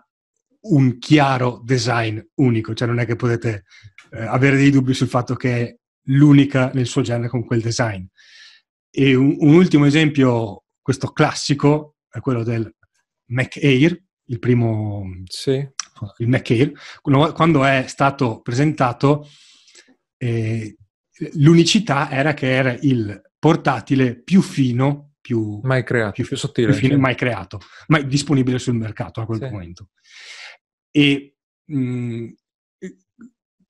un 0.68 1.00
chiaro 1.00 1.64
design 1.66 2.20
unico, 2.36 2.76
cioè 2.76 2.88
non 2.88 3.00
è 3.00 3.08
che 3.08 3.16
potete 3.16 3.64
eh, 4.12 4.22
avere 4.22 4.56
dei 4.56 4.70
dubbi 4.70 4.94
sul 4.94 5.08
fatto 5.08 5.34
che 5.34 5.62
è 5.62 5.76
l'unica 6.10 6.70
nel 6.76 6.86
suo 6.86 7.02
genere 7.02 7.30
con 7.30 7.44
quel 7.44 7.62
design. 7.62 8.06
E 8.92 9.16
un, 9.16 9.36
un 9.40 9.56
ultimo 9.56 9.86
esempio, 9.86 10.66
questo 10.80 11.08
classico, 11.08 11.96
è 12.08 12.20
quello 12.20 12.44
del 12.44 12.72
Mac 13.30 13.58
Air, 13.58 14.00
il 14.26 14.40
primo, 14.40 15.04
sì. 15.26 15.68
il 16.18 16.34
Air, 16.34 16.72
quando 17.02 17.64
è 17.64 17.86
stato 17.88 18.42
presentato 18.42 19.28
eh, 20.18 20.76
l'unicità 21.34 22.10
era 22.10 22.34
che 22.34 22.50
era 22.50 22.76
il 22.82 23.22
portatile 23.38 24.16
più 24.22 24.42
fino 24.42 25.16
più, 25.26 25.60
mai 25.64 25.84
creato, 25.84 26.12
più, 26.12 26.26
più 26.26 26.38
sottile, 26.38 26.68
più 26.68 26.76
fine, 26.76 26.94
sì. 26.94 27.00
mai 27.00 27.16
creato, 27.16 27.60
mai 27.88 28.06
disponibile 28.06 28.60
sul 28.60 28.76
mercato 28.76 29.22
a 29.22 29.26
quel 29.26 29.40
sì. 29.40 29.46
momento. 29.46 29.90
E 30.92 31.38
mh, 31.66 31.78
mm, 31.80 32.28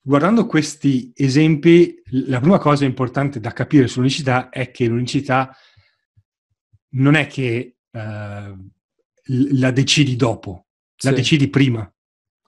guardando 0.02 0.46
questi 0.48 1.14
esempi, 1.16 2.02
la 2.10 2.42
prima 2.42 2.58
cosa 2.60 2.84
importante 2.84 3.40
da 3.40 3.54
capire 3.54 3.88
sull'unicità 3.88 4.50
è 4.50 4.70
che 4.70 4.88
l'unicità 4.88 5.56
non 6.96 7.16
è 7.16 7.26
che 7.28 7.78
uh, 7.90 8.70
la 9.28 9.72
decidi 9.72 10.16
dopo, 10.16 10.68
la 11.04 11.10
sì. 11.10 11.16
decidi 11.16 11.50
prima. 11.50 11.90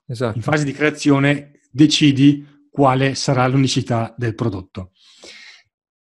Esatto. 0.05 0.37
In 0.37 0.43
fase 0.43 0.63
di 0.63 0.71
creazione 0.71 1.59
decidi 1.71 2.65
quale 2.69 3.15
sarà 3.15 3.47
l'unicità 3.47 4.13
del 4.17 4.35
prodotto. 4.35 4.91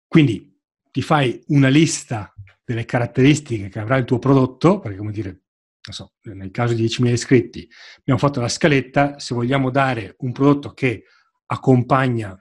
Quindi 0.07 0.59
ti 0.91 1.01
fai 1.01 1.41
una 1.47 1.69
lista 1.69 2.33
delle 2.63 2.85
caratteristiche 2.85 3.69
che 3.69 3.79
avrà 3.79 3.97
il 3.97 4.05
tuo 4.05 4.19
prodotto, 4.19 4.79
perché 4.79 4.97
come 4.97 5.11
dire, 5.11 5.29
non 5.29 5.95
so, 5.95 6.13
nel 6.23 6.51
caso 6.51 6.73
di 6.73 6.85
10.000 6.85 7.07
iscritti 7.07 7.67
abbiamo 7.99 8.19
fatto 8.19 8.39
la 8.39 8.47
scaletta, 8.47 9.17
se 9.19 9.33
vogliamo 9.33 9.71
dare 9.71 10.15
un 10.19 10.31
prodotto 10.31 10.73
che 10.73 11.05
accompagna 11.47 12.37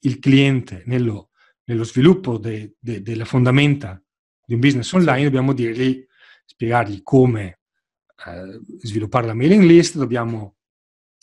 il 0.00 0.18
cliente 0.18 0.82
nello, 0.86 1.30
nello 1.64 1.84
sviluppo 1.84 2.38
de, 2.38 2.74
de, 2.78 3.02
delle 3.02 3.24
fondamenta 3.24 4.02
di 4.44 4.54
un 4.54 4.60
business 4.60 4.90
online, 4.92 5.24
dobbiamo 5.24 5.52
dirgli, 5.52 6.04
spiegargli 6.50 7.02
come 7.02 7.60
eh, 8.26 8.60
sviluppare 8.82 9.26
la 9.26 9.34
mailing 9.34 9.62
list, 9.62 9.96
dobbiamo 9.96 10.56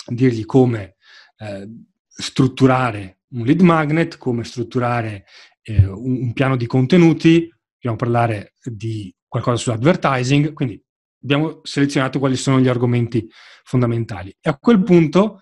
dirgli 0.07 0.45
come 0.45 0.95
eh, 1.37 1.69
strutturare 2.07 3.19
un 3.31 3.43
lead 3.45 3.59
magnet, 3.59 4.17
come 4.17 4.45
strutturare 4.45 5.25
eh, 5.63 5.85
un, 5.85 6.21
un, 6.21 6.33
piano 6.33 6.55
di 6.55 6.65
contenuti, 6.65 7.53
dobbiamo 7.73 7.97
parlare 7.97 8.53
di 8.63 9.13
qualcosa 9.27 9.57
sull'advertising, 9.57 10.53
quindi 10.53 10.81
abbiamo 11.21 11.59
selezionato 11.63 12.19
quali 12.19 12.37
sono 12.37 12.61
gli 12.61 12.69
argomenti 12.69 13.29
fondamentali. 13.63 14.35
E 14.39 14.49
a 14.49 14.57
quel 14.57 14.81
punto 14.81 15.41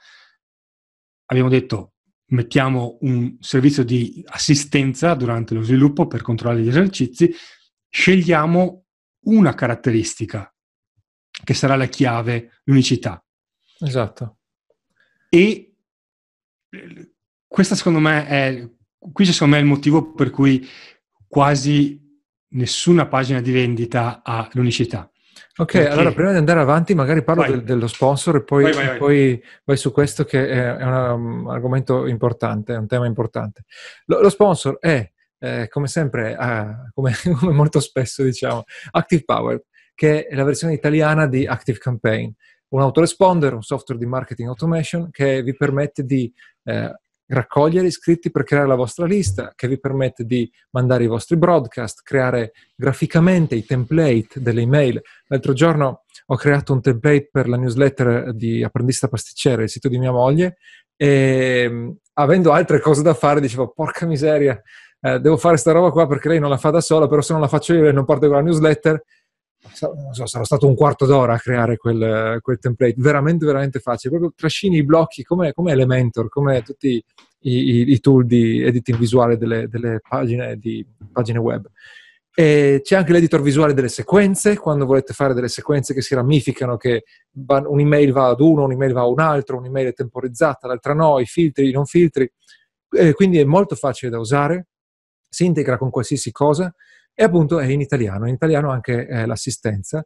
abbiamo 1.26 1.50
detto 1.50 1.94
mettiamo 2.30 2.98
un 3.02 3.38
servizio 3.40 3.84
di 3.84 4.24
assistenza 4.26 5.14
durante 5.14 5.54
lo 5.54 5.62
sviluppo 5.62 6.08
per 6.08 6.24
controllare 6.24 6.64
gli 6.64 6.68
esercizi, 6.68 7.32
scegliamo 7.88 8.85
una 9.26 9.54
caratteristica 9.54 10.54
che 11.44 11.54
sarà 11.54 11.76
la 11.76 11.88
chiave, 11.88 12.62
l'unicità. 12.64 13.24
Esatto. 13.80 14.38
E 15.30 15.76
questa 17.48 17.76
secondo 17.76 18.00
me 18.00 18.28
è, 18.28 18.70
qui 18.98 19.26
secondo 19.26 19.56
me 19.56 19.62
è 19.62 19.64
il 19.64 19.70
motivo 19.70 20.14
per 20.14 20.30
cui 20.30 20.68
quasi 21.28 22.02
nessuna 22.50 23.08
pagina 23.08 23.42
di 23.42 23.52
vendita 23.52 24.22
ha 24.24 24.48
l'unicità. 24.54 25.10
Ok, 25.58 25.72
Perché... 25.72 25.88
allora 25.88 26.12
prima 26.12 26.32
di 26.32 26.38
andare 26.38 26.60
avanti 26.60 26.94
magari 26.94 27.24
parlo 27.24 27.46
del, 27.46 27.64
dello 27.64 27.88
sponsor 27.88 28.38
e 28.38 28.44
poi 28.44 28.64
vai, 28.64 28.74
vai, 28.74 28.88
vai. 28.88 28.98
poi 28.98 29.44
vai, 29.64 29.78
su 29.78 29.92
questo 29.92 30.26
che 30.26 30.50
è, 30.50 30.84
un 30.84 31.50
argomento 31.50 32.08
importante, 32.08 32.74
è 32.74 32.78
un 32.78 32.88
tema 32.88 33.06
importante. 33.06 33.64
Lo, 34.06 34.20
lo 34.20 34.30
sponsor 34.30 34.78
è, 34.80 35.10
eh, 35.46 35.68
come 35.68 35.88
sempre, 35.88 36.32
eh, 36.32 36.92
come, 36.94 37.14
come, 37.40 37.52
molto 37.54 37.80
spesso 37.80 38.24
diciamo, 38.24 38.64
Active 38.92 39.24
Power, 39.24 39.64
che 39.94 40.26
è 40.26 40.36
la 40.36 40.44
versione 40.44 40.74
italiana 40.74 41.28
di 41.28 41.46
Active 41.46 41.78
Campaign, 41.78 42.32
un 42.70 42.82
autoresponder, 42.82 43.54
un 43.54 43.62
software 43.62 44.00
di 44.00 44.08
marketing 44.08 44.50
automation 44.50 45.10
che 45.12 45.44
vi 45.44 45.56
permette 45.56 46.04
di 46.04 46.34
eh, 46.64 46.92
raccogliere 47.28 47.88
iscritti 47.88 48.32
per 48.32 48.44
creare 48.44 48.68
la 48.68 48.76
vostra 48.76 49.06
lista, 49.06 49.54
che 49.56 49.68
vi 49.68 49.80
permette 49.80 50.26
di 50.26 50.52
mandare 50.72 51.04
i 51.04 51.08
vostri 51.08 51.38
broadcast, 51.38 52.02
creare 52.04 52.54
graficamente 52.76 53.56
i 53.56 53.66
template 53.66 54.30
delle 54.36 54.62
email. 54.62 55.02
L'altro 55.28 55.54
giorno 55.54 56.04
ho 56.26 56.36
creato 56.36 56.74
un 56.74 56.82
template 56.82 57.30
per 57.32 57.48
la 57.48 57.58
newsletter 57.58 58.34
di 58.34 58.64
Apprendista 58.64 59.08
Pasticcere, 59.08 59.64
il 59.64 59.70
sito 59.70 59.90
di 59.90 60.00
mia 60.00 60.12
moglie, 60.12 60.58
e 60.98 61.98
avendo 62.14 62.52
altre 62.52 62.80
cose 62.80 63.02
da 63.02 63.14
fare 63.14 63.42
dicevo, 63.42 63.70
porca 63.70 64.06
miseria, 64.06 64.62
eh, 65.06 65.20
devo 65.20 65.38
fare 65.38 65.58
sta 65.58 65.72
roba 65.72 65.92
qua 65.92 66.08
perché 66.08 66.30
lei 66.30 66.40
non 66.40 66.50
la 66.50 66.58
fa 66.58 66.72
da 66.72 66.82
sola, 66.82 67.08
però 67.08 67.22
se 67.22 67.34
non 67.34 67.42
la 67.42 67.48
faccio 67.48 67.76
io 67.76 67.88
e 67.88 67.92
non 67.92 68.06
porto 68.06 68.26
con 68.26 68.38
la 68.38 68.42
newsletter, 68.42 69.04
non 69.62 70.14
so, 70.14 70.26
sarà 70.26 70.44
stato 70.44 70.68
un 70.68 70.74
quarto 70.74 71.06
d'ora 71.06 71.36
a 71.36 71.40
creare 71.40 71.78
quel, 71.78 72.40
quel, 72.42 72.58
template, 72.58 72.96
veramente, 72.98 73.46
veramente 73.46 73.80
facile. 73.80 74.10
Proprio 74.10 74.34
trascini 74.36 74.78
i 74.78 74.84
blocchi 74.84 75.24
come, 75.24 75.54
come 75.54 75.74
Elementor, 75.74 76.28
come 76.30 76.64
tutti 76.64 77.04
i, 77.42 77.52
i, 77.52 77.92
i, 77.92 78.00
tool 78.00 78.26
di 78.26 78.64
editing 78.64 78.98
visuale 78.98 79.38
delle, 79.38 79.68
delle 79.68 80.02
pagine, 80.08 80.58
di, 80.58 80.84
pagine 81.12 81.38
web. 81.38 81.68
E 82.34 82.82
c'è 82.84 82.96
anche 82.96 83.12
l'editor 83.12 83.44
visuale 83.44 83.76
delle 83.76 83.90
sequenze, 83.90 84.58
quando 84.58 84.86
volete 84.86 85.14
fare 85.14 85.36
delle 85.36 85.50
sequenze 85.50 85.94
che 85.94 86.02
si 86.02 86.16
ramificano, 86.16 86.78
che 86.78 87.04
un'email 87.48 88.12
va 88.12 88.30
ad 88.30 88.40
uno, 88.40 88.64
un'email 88.64 88.94
va 88.94 89.02
a 89.02 89.08
un 89.08 89.20
altro, 89.20 89.58
un'email 89.58 89.88
è 89.88 89.94
temporizzata, 89.94 90.68
l'altra 90.68 90.94
no, 90.94 91.20
i 91.20 91.26
filtri, 91.26 91.70
i 91.70 91.72
non 91.72 91.86
filtri. 91.86 92.30
E 92.90 93.14
quindi 93.14 93.40
è 93.40 93.44
molto 93.44 93.76
facile 93.76 94.12
da 94.12 94.20
usare, 94.20 94.68
si 95.36 95.44
integra 95.44 95.78
con 95.78 95.90
qualsiasi 95.90 96.32
cosa 96.32 96.74
e 97.14 97.24
appunto 97.24 97.60
è 97.60 97.66
in 97.66 97.82
italiano, 97.82 98.26
in 98.26 98.36
italiano 98.36 98.72
anche 98.72 99.06
eh, 99.06 99.26
l'assistenza. 99.26 100.06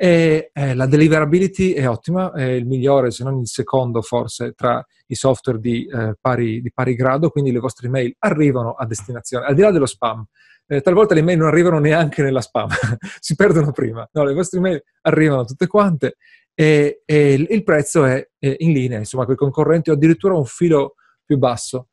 E 0.00 0.50
eh, 0.52 0.74
la 0.74 0.86
deliverability 0.86 1.72
è 1.72 1.88
ottima, 1.88 2.32
è 2.32 2.44
il 2.44 2.66
migliore, 2.66 3.10
se 3.10 3.24
non 3.24 3.40
il 3.40 3.48
secondo 3.48 4.00
forse, 4.00 4.52
tra 4.52 4.84
i 5.06 5.14
software 5.16 5.58
di, 5.58 5.84
eh, 5.86 6.14
pari, 6.20 6.60
di 6.60 6.70
pari, 6.72 6.94
grado, 6.94 7.30
quindi 7.30 7.50
le 7.50 7.58
vostre 7.58 7.88
email 7.88 8.14
arrivano 8.20 8.74
a 8.74 8.86
destinazione, 8.86 9.46
al 9.46 9.56
di 9.56 9.62
là 9.62 9.72
dello 9.72 9.86
spam. 9.86 10.24
Eh, 10.68 10.80
talvolta 10.82 11.14
le 11.14 11.20
email 11.20 11.38
non 11.38 11.48
arrivano 11.48 11.80
neanche 11.80 12.22
nella 12.22 12.40
spam, 12.40 12.68
si 13.18 13.34
perdono 13.34 13.72
prima. 13.72 14.08
No, 14.12 14.22
le 14.22 14.34
vostre 14.34 14.58
email 14.58 14.80
arrivano 15.00 15.44
tutte 15.44 15.66
quante 15.66 16.18
e, 16.54 17.02
e 17.04 17.32
il 17.32 17.64
prezzo 17.64 18.04
è, 18.04 18.24
è 18.38 18.54
in 18.58 18.72
linea, 18.72 18.98
insomma, 18.98 19.24
con 19.24 19.34
i 19.34 19.36
concorrenti 19.36 19.90
o 19.90 19.94
addirittura 19.94 20.34
un 20.34 20.44
filo 20.44 20.94
più 21.24 21.38
basso. 21.38 21.88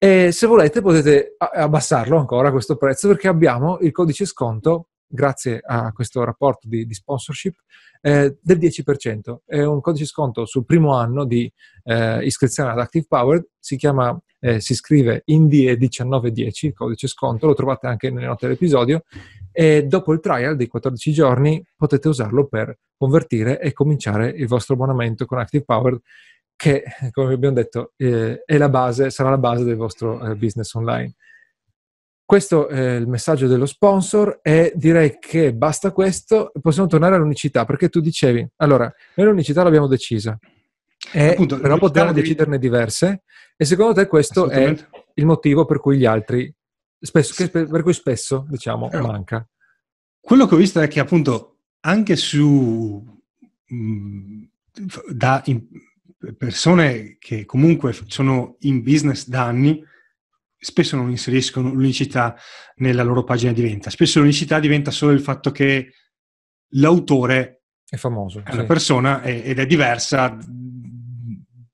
E 0.00 0.30
se 0.30 0.46
volete 0.46 0.80
potete 0.80 1.34
abbassarlo 1.38 2.16
ancora 2.18 2.52
questo 2.52 2.76
prezzo 2.76 3.08
perché 3.08 3.26
abbiamo 3.26 3.78
il 3.80 3.90
codice 3.90 4.26
sconto, 4.26 4.90
grazie 5.08 5.60
a 5.60 5.90
questo 5.90 6.22
rapporto 6.22 6.68
di, 6.68 6.86
di 6.86 6.94
sponsorship, 6.94 7.56
eh, 8.00 8.36
del 8.40 8.58
10%. 8.58 9.38
È 9.44 9.60
un 9.60 9.80
codice 9.80 10.04
sconto 10.04 10.46
sul 10.46 10.64
primo 10.64 10.94
anno 10.94 11.24
di 11.24 11.52
eh, 11.82 12.24
iscrizione 12.24 12.70
ad 12.70 12.78
Active 12.78 13.06
Power, 13.08 13.44
si 13.58 13.76
chiama, 13.76 14.16
eh, 14.38 14.60
si 14.60 14.76
scrive 14.76 15.24
INDIE1910, 15.26 16.66
il 16.66 16.74
codice 16.74 17.08
sconto, 17.08 17.48
lo 17.48 17.54
trovate 17.54 17.88
anche 17.88 18.08
nelle 18.10 18.26
note 18.26 18.46
dell'episodio, 18.46 19.02
e 19.50 19.82
dopo 19.82 20.12
il 20.12 20.20
trial 20.20 20.54
dei 20.54 20.68
14 20.68 21.12
giorni 21.12 21.60
potete 21.76 22.06
usarlo 22.06 22.46
per 22.46 22.78
convertire 22.96 23.58
e 23.60 23.72
cominciare 23.72 24.28
il 24.28 24.46
vostro 24.46 24.74
abbonamento 24.74 25.26
con 25.26 25.38
Active 25.38 25.64
Power 25.64 25.98
che, 26.58 26.82
come 27.12 27.34
abbiamo 27.34 27.54
detto, 27.54 27.92
eh, 27.96 28.42
è 28.44 28.58
la 28.58 28.68
base, 28.68 29.10
sarà 29.10 29.30
la 29.30 29.38
base 29.38 29.62
del 29.62 29.76
vostro 29.76 30.20
eh, 30.20 30.34
business 30.34 30.74
online. 30.74 31.14
Questo 32.24 32.66
è 32.66 32.96
il 32.96 33.06
messaggio 33.06 33.46
dello 33.46 33.64
sponsor 33.64 34.40
e 34.42 34.72
direi 34.74 35.18
che 35.20 35.54
basta 35.54 35.92
questo, 35.92 36.50
possiamo 36.60 36.88
tornare 36.88 37.14
all'unicità, 37.14 37.64
perché 37.64 37.88
tu 37.88 38.00
dicevi, 38.00 38.46
allora, 38.56 38.92
noi 39.14 39.26
l'unicità 39.28 39.62
l'abbiamo 39.62 39.86
decisa, 39.86 40.36
e, 41.12 41.28
Appunto, 41.28 41.60
però 41.60 41.78
potremmo 41.78 42.08
devi... 42.10 42.22
deciderne 42.22 42.58
diverse 42.58 43.22
e 43.56 43.64
secondo 43.64 43.94
te 43.94 44.08
questo 44.08 44.50
è 44.50 44.74
il 45.14 45.26
motivo 45.26 45.64
per 45.64 45.78
cui 45.78 45.96
gli 45.96 46.04
altri, 46.04 46.52
spesso, 46.98 47.48
per 47.50 47.82
cui 47.82 47.92
spesso, 47.92 48.46
diciamo, 48.50 48.90
eh, 48.90 49.00
manca. 49.00 49.48
quello 50.20 50.46
che 50.46 50.54
ho 50.56 50.58
visto 50.58 50.80
è 50.80 50.88
che 50.88 50.98
appunto 50.98 51.60
anche 51.82 52.16
su 52.16 53.00
mh, 53.64 53.74
mm, 53.76 54.42
da 55.12 55.40
in, 55.46 55.64
persone 56.36 57.16
che 57.18 57.44
comunque 57.44 57.96
sono 58.06 58.56
in 58.60 58.82
business 58.82 59.26
da 59.28 59.44
anni 59.44 59.82
spesso 60.58 60.96
non 60.96 61.10
inseriscono 61.10 61.72
l'unicità 61.72 62.36
nella 62.76 63.02
loro 63.02 63.22
pagina 63.22 63.52
di 63.52 63.62
vendita. 63.62 63.90
Spesso 63.90 64.18
l'unicità 64.18 64.58
diventa 64.58 64.90
solo 64.90 65.12
il 65.12 65.20
fatto 65.20 65.50
che 65.50 65.92
l'autore 66.70 67.62
è 67.88 67.96
famoso, 67.96 68.42
è 68.44 68.52
una 68.52 68.64
persona 68.64 69.22
ed 69.22 69.58
è 69.58 69.66
diversa 69.66 70.36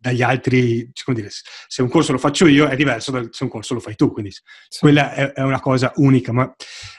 dagli 0.05 0.21
altri, 0.23 0.93
come 1.03 1.17
dire, 1.17 1.31
se 1.31 1.81
un 1.81 1.89
corso 1.89 2.13
lo 2.13 2.19
faccio 2.19 2.47
io 2.47 2.69
è 2.69 2.77
diverso 2.77 3.11
da 3.11 3.27
se 3.31 3.45
un 3.45 3.49
corso 3.49 3.73
lo 3.73 3.81
fai 3.81 3.97
tu, 3.97 4.13
quindi 4.13 4.31
sì. 4.31 4.79
quella 4.81 5.15
è, 5.15 5.33
è, 5.33 5.41
una 5.41 5.61
cosa 5.61 5.93
unica, 5.97 6.31
ma, 6.31 6.45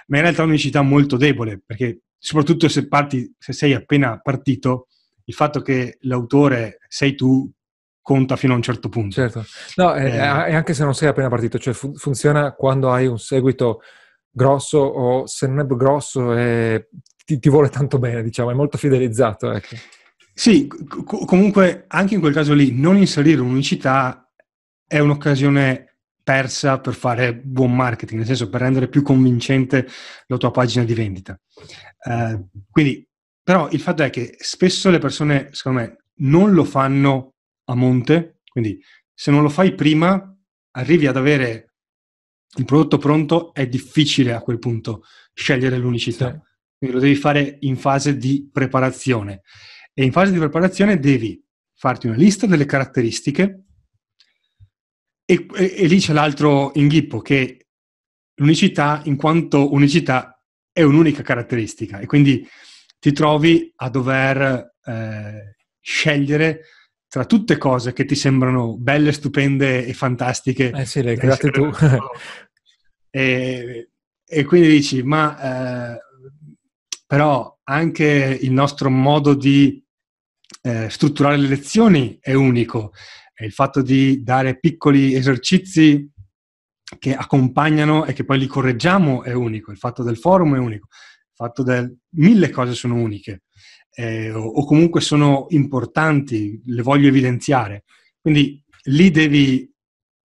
ma 0.07 0.17
in 0.17 0.23
realtà 0.23 0.41
è 0.41 0.45
un'unicità 0.45 0.81
molto 0.81 1.15
debole, 1.15 1.61
perché 1.63 2.01
soprattutto 2.17 2.67
se, 2.67 2.87
parti, 2.87 3.31
se 3.37 3.53
sei 3.53 3.73
appena 3.73 4.19
partito, 4.19 4.87
il 5.25 5.33
fatto 5.35 5.61
che 5.61 5.97
l'autore 6.01 6.79
sei 6.95 7.13
tu 7.13 7.51
conta 8.01 8.37
fino 8.37 8.53
a 8.53 8.55
un 8.55 8.61
certo 8.61 8.87
punto. 8.87 9.15
Certo, 9.15 9.43
no, 9.75 9.93
eh, 9.95 10.15
e 10.15 10.19
anche 10.55 10.73
se 10.73 10.85
non 10.85 10.95
sei 10.95 11.09
appena 11.09 11.27
partito, 11.27 11.59
cioè 11.59 11.73
fu- 11.73 11.93
funziona 11.97 12.53
quando 12.53 12.89
hai 12.89 13.05
un 13.05 13.19
seguito 13.19 13.81
grosso 14.29 14.77
o 14.77 15.27
se 15.27 15.47
non 15.47 15.59
è 15.59 15.65
grosso 15.65 16.31
è, 16.31 16.87
ti, 17.25 17.37
ti, 17.37 17.49
vuole 17.49 17.67
tanto 17.67 17.99
bene, 17.99 18.23
diciamo, 18.23 18.51
è 18.51 18.53
molto 18.53 18.77
fidelizzato. 18.77 19.51
Ecco. 19.51 19.75
Sì, 20.33 20.67
co- 20.67 21.25
comunque 21.25 21.83
anche 21.87 22.13
in 22.13 22.21
quel 22.21 22.33
caso 22.33 22.53
lì 22.53 22.71
non 22.71 22.95
inserire 22.95 23.41
un'unicità 23.41 24.29
è 24.87 24.99
un'occasione 24.99 25.97
persa 26.23 26.79
per 26.79 26.93
fare 26.93 27.35
buon 27.35 27.75
marketing, 27.75 28.19
nel 28.19 28.27
senso 28.27 28.47
per 28.49 28.61
rendere 28.61 28.87
più 28.87 29.01
convincente 29.01 29.85
la 30.27 30.37
tua 30.37 30.51
pagina 30.51 30.85
di 30.85 30.93
vendita. 30.93 31.37
Uh, 32.05 32.47
quindi, 32.71 33.05
però 33.43 33.67
il 33.71 33.81
fatto 33.81 34.03
è 34.03 34.09
che 34.09 34.37
spesso 34.39 34.89
le 34.89 34.99
persone, 34.99 35.49
secondo 35.51 35.79
me, 35.81 36.04
non 36.17 36.53
lo 36.53 36.63
fanno 36.63 37.35
a 37.65 37.75
monte, 37.75 38.41
quindi 38.49 38.81
se 39.13 39.31
non 39.31 39.41
lo 39.41 39.49
fai 39.49 39.73
prima, 39.75 40.35
arrivi 40.71 41.07
ad 41.07 41.17
avere 41.17 41.73
il 42.57 42.65
prodotto 42.65 42.97
pronto, 42.97 43.53
è 43.53 43.67
difficile 43.67 44.33
a 44.33 44.41
quel 44.41 44.59
punto 44.59 45.03
scegliere 45.33 45.77
l'unicità. 45.77 46.31
Sì. 46.31 46.53
Quindi 46.77 46.95
lo 46.95 47.01
devi 47.01 47.15
fare 47.15 47.57
in 47.61 47.77
fase 47.77 48.17
di 48.17 48.49
preparazione. 48.51 49.41
E 49.93 50.03
in 50.03 50.11
fase 50.11 50.31
di 50.31 50.37
preparazione 50.37 50.99
devi 50.99 51.41
farti 51.73 52.07
una 52.07 52.15
lista 52.15 52.47
delle 52.47 52.65
caratteristiche 52.65 53.63
e, 55.25 55.47
e, 55.55 55.73
e 55.77 55.87
lì 55.87 55.99
c'è 55.99 56.13
l'altro 56.13 56.71
inghippo 56.75 57.19
che 57.19 57.67
l'unicità, 58.35 59.01
in 59.05 59.15
quanto 59.15 59.73
unicità, 59.73 60.41
è 60.71 60.83
un'unica 60.83 61.21
caratteristica 61.21 61.99
e 61.99 62.05
quindi 62.05 62.45
ti 62.99 63.13
trovi 63.13 63.71
a 63.77 63.89
dover 63.89 64.75
eh, 64.83 65.55
scegliere 65.85 66.61
tra 67.07 67.25
tutte 67.25 67.57
cose 67.57 67.93
che 67.93 68.05
ti 68.05 68.15
sembrano 68.15 68.75
belle, 68.75 69.11
stupende 69.11 69.85
e 69.85 69.93
fantastiche. 69.93 70.71
Eh 70.71 70.85
sì, 70.85 71.03
le 71.03 71.11
hai 71.11 71.17
create 71.17 71.51
tu. 71.51 71.69
e, 73.11 73.91
e, 74.25 74.43
quindi 74.45 74.67
dici, 74.67 75.03
ma 75.03 75.93
eh, 75.93 75.99
però 77.05 77.59
anche 77.63 78.39
il 78.41 78.51
nostro 78.51 78.89
modo 78.89 79.35
di 79.35 79.81
eh, 80.63 80.89
strutturare 80.89 81.37
le 81.37 81.47
lezioni 81.47 82.17
è 82.19 82.33
unico. 82.33 82.91
il 83.37 83.53
fatto 83.53 83.81
di 83.81 84.23
dare 84.23 84.59
piccoli 84.59 85.13
esercizi 85.13 86.09
che 86.97 87.15
accompagnano 87.15 88.05
e 88.05 88.13
che 88.13 88.25
poi 88.25 88.39
li 88.39 88.47
correggiamo 88.47 89.23
è 89.23 89.33
unico. 89.33 89.71
Il 89.71 89.77
fatto 89.77 90.01
del 90.01 90.17
forum 90.17 90.55
è 90.55 90.59
unico. 90.59 90.87
Il 90.89 91.35
fatto 91.35 91.61
del... 91.61 91.95
Mille 92.15 92.49
cose 92.49 92.73
sono 92.73 92.95
uniche. 92.95 93.43
Eh, 93.97 94.31
o, 94.31 94.65
comunque 94.65 94.99
sono 94.99 95.45
importanti, 95.49 96.61
le 96.65 96.81
voglio 96.81 97.07
evidenziare. 97.07 97.85
Quindi 98.19 98.61
lì 98.83 99.09
devi 99.09 99.71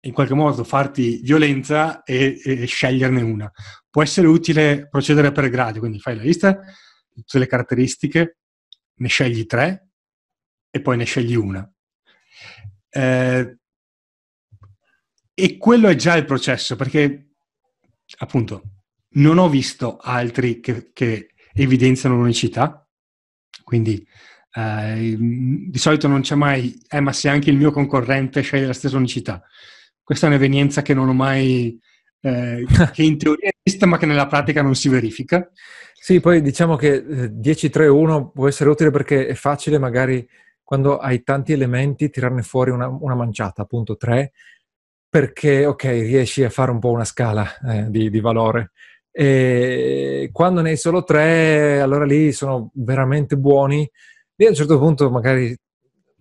in 0.05 0.13
qualche 0.13 0.35
modo 0.35 0.65
farti 0.65 1.21
violenza 1.23 2.03
e, 2.03 2.41
e, 2.45 2.67
sceglierne 2.67 3.23
una. 3.23 3.51
Può 3.89 4.03
essere 4.03 4.27
utile 4.27 4.87
procedere 4.89 5.33
per 5.33 5.49
gradi, 5.49 5.79
quindi 5.79 5.99
fai 5.99 6.17
la 6.17 6.23
lista, 6.23 6.61
tutte 7.15 7.39
le 7.39 7.47
caratteristiche, 7.47 8.39
ne 8.97 9.09
scegli 9.09 9.47
tre 9.47 9.89
e 10.71 10.81
poi 10.81 10.97
ne 10.97 11.05
scegli 11.05 11.35
una. 11.35 11.67
Eh, 12.91 13.57
e 15.33 15.57
quello 15.57 15.89
è 15.89 15.95
già 15.97 16.17
il 16.17 16.25
processo, 16.27 16.77
perché 16.77 17.31
appunto 18.19 18.63
non 19.17 19.39
ho 19.39 19.49
visto 19.49 19.97
altri 19.97 20.61
che, 20.61 20.91
che 20.93 21.35
evidenziano 21.53 22.17
l'unicità, 22.17 22.84
quindi 23.65 24.07
eh, 24.53 25.17
di 25.19 25.79
solito 25.79 26.07
non 26.07 26.21
c'è 26.21 26.37
mai, 26.37 26.79
eh 26.89 27.01
ma 27.01 27.13
se 27.13 27.29
anche 27.29 27.51
il 27.51 27.57
mio 27.57 27.73
concorrente 27.73 28.41
sceglie 28.43 28.67
la 28.67 28.73
stessa 28.73 28.97
unicità. 28.97 29.43
Questa 30.03 30.27
è 30.27 30.29
un'evenienza 30.29 30.83
che 30.83 30.95
non 30.95 31.09
ho 31.09 31.15
mai, 31.15 31.79
eh, 32.21 32.65
che 32.93 33.03
in 33.03 33.19
teoria 33.19 33.51
esiste 33.63 33.87
ma 33.87 33.99
che 33.99 34.07
nella 34.07 34.27
pratica 34.27 34.63
non 34.63 34.75
si 34.75 34.89
verifica. 34.89 35.51
Sì, 35.95 36.21
poi 36.21 36.43
diciamo 36.43 36.77
che 36.77 36.95
eh, 36.97 37.31
10-3-1 37.31 38.31
può 38.33 38.47
essere 38.47 38.71
utile 38.71 38.91
perché 38.91 39.27
è 39.27 39.35
facile 39.35 39.79
magari 39.79 40.29
quando 40.63 40.99
hai 40.99 41.23
tanti 41.23 41.53
elementi 41.53 42.11
tirarne 42.11 42.43
fuori 42.43 42.71
una, 42.71 42.89
una 42.89 43.15
manciata, 43.15 43.63
appunto 43.63 43.97
3, 43.97 44.33
perché 45.09 45.65
ok, 45.67 45.85
riesci 45.85 46.43
a 46.43 46.51
fare 46.51 46.71
un 46.71 46.79
po' 46.81 46.91
una 46.91 47.05
scala 47.05 47.47
eh, 47.61 47.91
di, 47.91 48.11
di, 48.11 48.21
valore. 48.21 48.73
E 49.17 50.31
quando 50.33 50.61
ne 50.61 50.71
hai 50.71 50.77
solo 50.77 51.05
3, 51.05 51.81
allora 51.81 52.05
lì 52.05 52.33
sono 52.33 52.73
veramente 52.75 53.37
buoni. 53.37 53.89
Lì 54.35 54.47
a 54.47 54.49
un 54.49 54.55
certo 54.57 54.77
punto 54.77 55.09
magari 55.09 55.57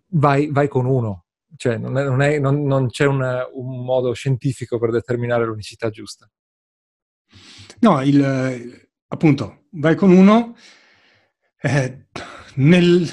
vai, 0.09 0.51
vai 0.51 0.67
con 0.67 0.85
uno, 0.85 1.25
cioè 1.55 1.77
non, 1.77 1.97
è, 1.97 2.03
non, 2.03 2.21
è, 2.21 2.37
non, 2.37 2.63
non 2.63 2.89
c'è 2.89 3.05
una, 3.05 3.47
un 3.51 3.83
modo 3.83 4.13
scientifico 4.13 4.77
per 4.77 4.91
determinare 4.91 5.43
l'unicità 5.43 5.89
giusta. 5.89 6.29
No, 7.79 7.99
il, 8.03 8.87
appunto, 9.07 9.63
vai 9.71 9.95
con 9.95 10.11
uno. 10.11 10.55
Eh, 11.59 12.05
nel, 12.57 13.09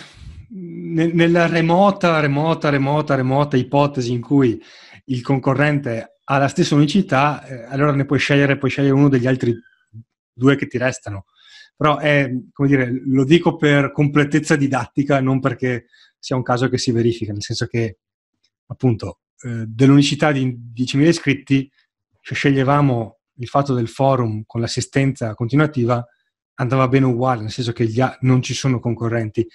nella 0.50 1.46
remota, 1.46 2.20
remota, 2.20 2.68
remota, 2.68 3.14
remota 3.14 3.56
ipotesi 3.56 4.12
in 4.12 4.20
cui 4.20 4.60
il 5.06 5.22
concorrente 5.22 6.18
ha 6.22 6.36
la 6.36 6.48
stessa 6.48 6.74
unicità, 6.74 7.44
eh, 7.46 7.64
allora 7.64 7.92
ne 7.92 8.04
puoi 8.04 8.18
scegliere, 8.18 8.58
puoi 8.58 8.70
scegliere 8.70 8.94
uno 8.94 9.08
degli 9.08 9.26
altri 9.26 9.56
due 10.40 10.56
che 10.56 10.66
ti 10.66 10.78
restano. 10.78 11.26
Però 11.76 11.98
è, 11.98 12.30
come 12.52 12.68
dire, 12.68 12.90
lo 13.06 13.24
dico 13.24 13.56
per 13.56 13.92
completezza 13.92 14.56
didattica, 14.56 15.20
non 15.20 15.38
perché 15.38 15.86
sia 16.18 16.36
un 16.36 16.42
caso 16.42 16.68
che 16.68 16.78
si 16.78 16.90
verifica, 16.90 17.32
nel 17.32 17.42
senso 17.42 17.66
che 17.66 17.98
appunto 18.66 19.20
eh, 19.42 19.64
dell'unicità 19.66 20.32
di 20.32 20.46
10.000 20.74 21.06
iscritti, 21.06 21.70
se 22.20 22.34
sceglievamo 22.34 23.18
il 23.34 23.48
fatto 23.48 23.74
del 23.74 23.88
forum 23.88 24.42
con 24.46 24.60
l'assistenza 24.60 25.34
continuativa, 25.34 26.04
andava 26.54 26.88
bene 26.88 27.06
uguale, 27.06 27.42
nel 27.42 27.50
senso 27.50 27.72
che 27.72 27.90
ha- 28.00 28.16
non 28.20 28.42
ci 28.42 28.54
sono 28.54 28.80
concorrenti 28.80 29.46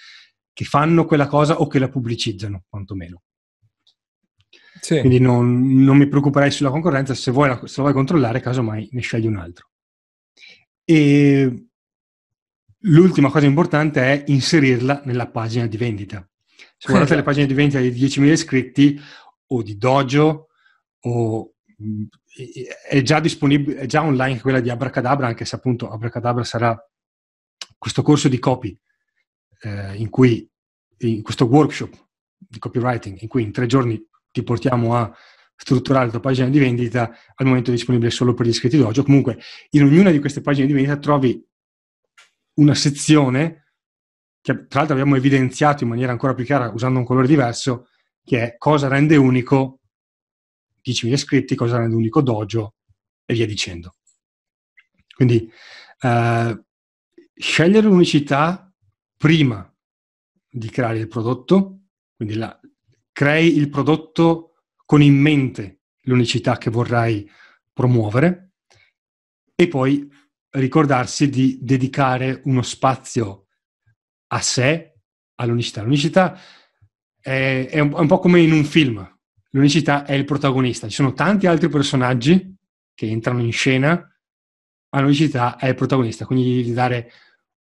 che 0.52 0.64
fanno 0.64 1.04
quella 1.04 1.26
cosa 1.26 1.60
o 1.60 1.66
che 1.66 1.78
la 1.78 1.88
pubblicizzano, 1.88 2.64
quantomeno. 2.68 3.22
Sì. 4.80 5.00
Quindi 5.00 5.20
non, 5.20 5.84
non, 5.84 5.96
mi 5.96 6.08
preoccuperei 6.08 6.50
sulla 6.50 6.70
concorrenza, 6.70 7.14
se, 7.14 7.30
vuoi 7.30 7.48
la, 7.48 7.56
se 7.64 7.74
lo 7.76 7.82
vuoi 7.82 7.92
controllare, 7.92 8.40
casomai 8.40 8.88
ne 8.92 9.00
scegli 9.00 9.26
un 9.26 9.36
altro. 9.36 9.68
E 10.88 11.66
l'ultima 12.78 13.30
cosa 13.30 13.44
importante 13.44 14.00
è 14.00 14.24
inserirla 14.28 15.02
nella 15.04 15.26
pagina 15.26 15.66
di 15.66 15.76
vendita. 15.76 16.26
Se 16.78 16.88
guardate 16.88 17.16
le 17.16 17.22
pagine 17.22 17.46
di 17.46 17.54
vendita 17.54 17.80
di 17.80 17.90
10.000 17.90 18.30
iscritti 18.30 19.00
o 19.48 19.62
di 19.62 19.76
Dojo 19.76 20.46
o 21.00 21.54
è 22.88 23.02
già 23.02 23.18
disponibile, 23.18 23.80
è 23.80 23.86
già 23.86 24.02
online 24.02 24.40
quella 24.40 24.60
di 24.60 24.70
Abracadabra, 24.70 25.26
anche 25.26 25.44
se 25.44 25.56
appunto 25.56 25.90
Abracadabra 25.90 26.44
sarà 26.44 26.78
questo 27.76 28.02
corso 28.02 28.28
di 28.28 28.38
copy 28.38 28.78
eh, 29.62 29.96
in 29.96 30.08
cui, 30.08 30.48
in 30.98 31.22
questo 31.22 31.46
workshop 31.46 31.94
di 32.36 32.58
copywriting, 32.60 33.20
in 33.20 33.28
cui 33.28 33.42
in 33.42 33.52
tre 33.52 33.66
giorni 33.66 34.00
ti 34.30 34.42
portiamo 34.44 34.94
a 34.96 35.12
strutturare 35.56 36.04
la 36.04 36.10
tua 36.12 36.20
pagina 36.20 36.48
di 36.48 36.58
vendita, 36.58 37.10
al 37.34 37.46
momento 37.46 37.70
disponibile 37.70 38.10
solo 38.10 38.34
per 38.34 38.46
gli 38.46 38.50
iscritti 38.50 38.76
dojo. 38.76 39.02
Comunque, 39.02 39.38
in 39.70 39.82
ognuna 39.82 40.10
di 40.10 40.20
queste 40.20 40.42
pagine 40.42 40.66
di 40.66 40.72
vendita 40.72 40.96
trovi 40.98 41.42
una 42.54 42.74
sezione 42.74 43.72
che 44.40 44.66
tra 44.68 44.78
l'altro 44.78 44.94
abbiamo 44.94 45.16
evidenziato 45.16 45.82
in 45.82 45.90
maniera 45.90 46.12
ancora 46.12 46.34
più 46.34 46.44
chiara 46.44 46.70
usando 46.70 47.00
un 47.00 47.04
colore 47.04 47.26
diverso, 47.26 47.88
che 48.22 48.42
è 48.42 48.56
cosa 48.56 48.86
rende 48.86 49.16
unico 49.16 49.80
10.000 50.86 51.12
iscritti, 51.12 51.54
cosa 51.56 51.78
rende 51.78 51.96
unico 51.96 52.22
dojo 52.22 52.74
e 53.24 53.34
via 53.34 53.46
dicendo. 53.46 53.96
Quindi 55.14 55.50
eh, 56.00 56.64
scegliere 57.34 57.86
l'unicità 57.86 58.72
prima 59.16 59.68
di 60.48 60.70
creare 60.70 60.98
il 60.98 61.08
prodotto, 61.08 61.80
quindi 62.14 62.36
la, 62.36 62.58
crei 63.10 63.56
il 63.56 63.68
prodotto 63.68 64.55
con 64.86 65.02
in 65.02 65.16
mente 65.16 65.80
l'unicità 66.02 66.56
che 66.56 66.70
vorrai 66.70 67.28
promuovere 67.72 68.52
e 69.54 69.68
poi 69.68 70.08
ricordarsi 70.50 71.28
di 71.28 71.58
dedicare 71.60 72.40
uno 72.44 72.62
spazio 72.62 73.48
a 74.28 74.40
sé, 74.40 74.94
all'unicità. 75.34 75.82
L'unicità 75.82 76.38
è, 77.20 77.68
è, 77.70 77.80
un, 77.80 77.92
è 77.92 77.98
un 77.98 78.06
po' 78.06 78.18
come 78.18 78.40
in 78.40 78.52
un 78.52 78.64
film, 78.64 79.06
l'unicità 79.50 80.04
è 80.04 80.14
il 80.14 80.24
protagonista, 80.24 80.88
ci 80.88 80.94
sono 80.94 81.12
tanti 81.12 81.46
altri 81.46 81.68
personaggi 81.68 82.54
che 82.94 83.06
entrano 83.06 83.42
in 83.42 83.52
scena, 83.52 83.92
ma 84.90 85.00
l'unicità 85.00 85.56
è 85.56 85.68
il 85.68 85.74
protagonista, 85.74 86.24
quindi 86.24 86.56
devi 86.56 86.72
dare 86.72 87.10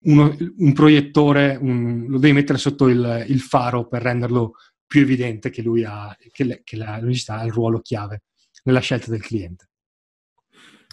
uno, 0.03 0.35
un 0.57 0.73
proiettore, 0.73 1.57
un, 1.59 2.05
lo 2.07 2.17
devi 2.17 2.33
mettere 2.33 2.57
sotto 2.57 2.87
il, 2.87 3.25
il, 3.27 3.39
faro 3.39 3.87
per 3.87 4.01
renderlo 4.01 4.55
più 4.91 5.03
evidente 5.03 5.49
che 5.49 5.61
lui 5.61 5.85
ha, 5.85 6.13
che, 6.33 6.43
le, 6.43 6.61
che 6.65 6.75
la 6.75 6.99
l'unicità 6.99 7.37
ha 7.37 7.45
il 7.45 7.53
ruolo 7.53 7.79
chiave 7.79 8.23
nella 8.65 8.81
scelta 8.81 9.09
del 9.09 9.21
cliente. 9.21 9.69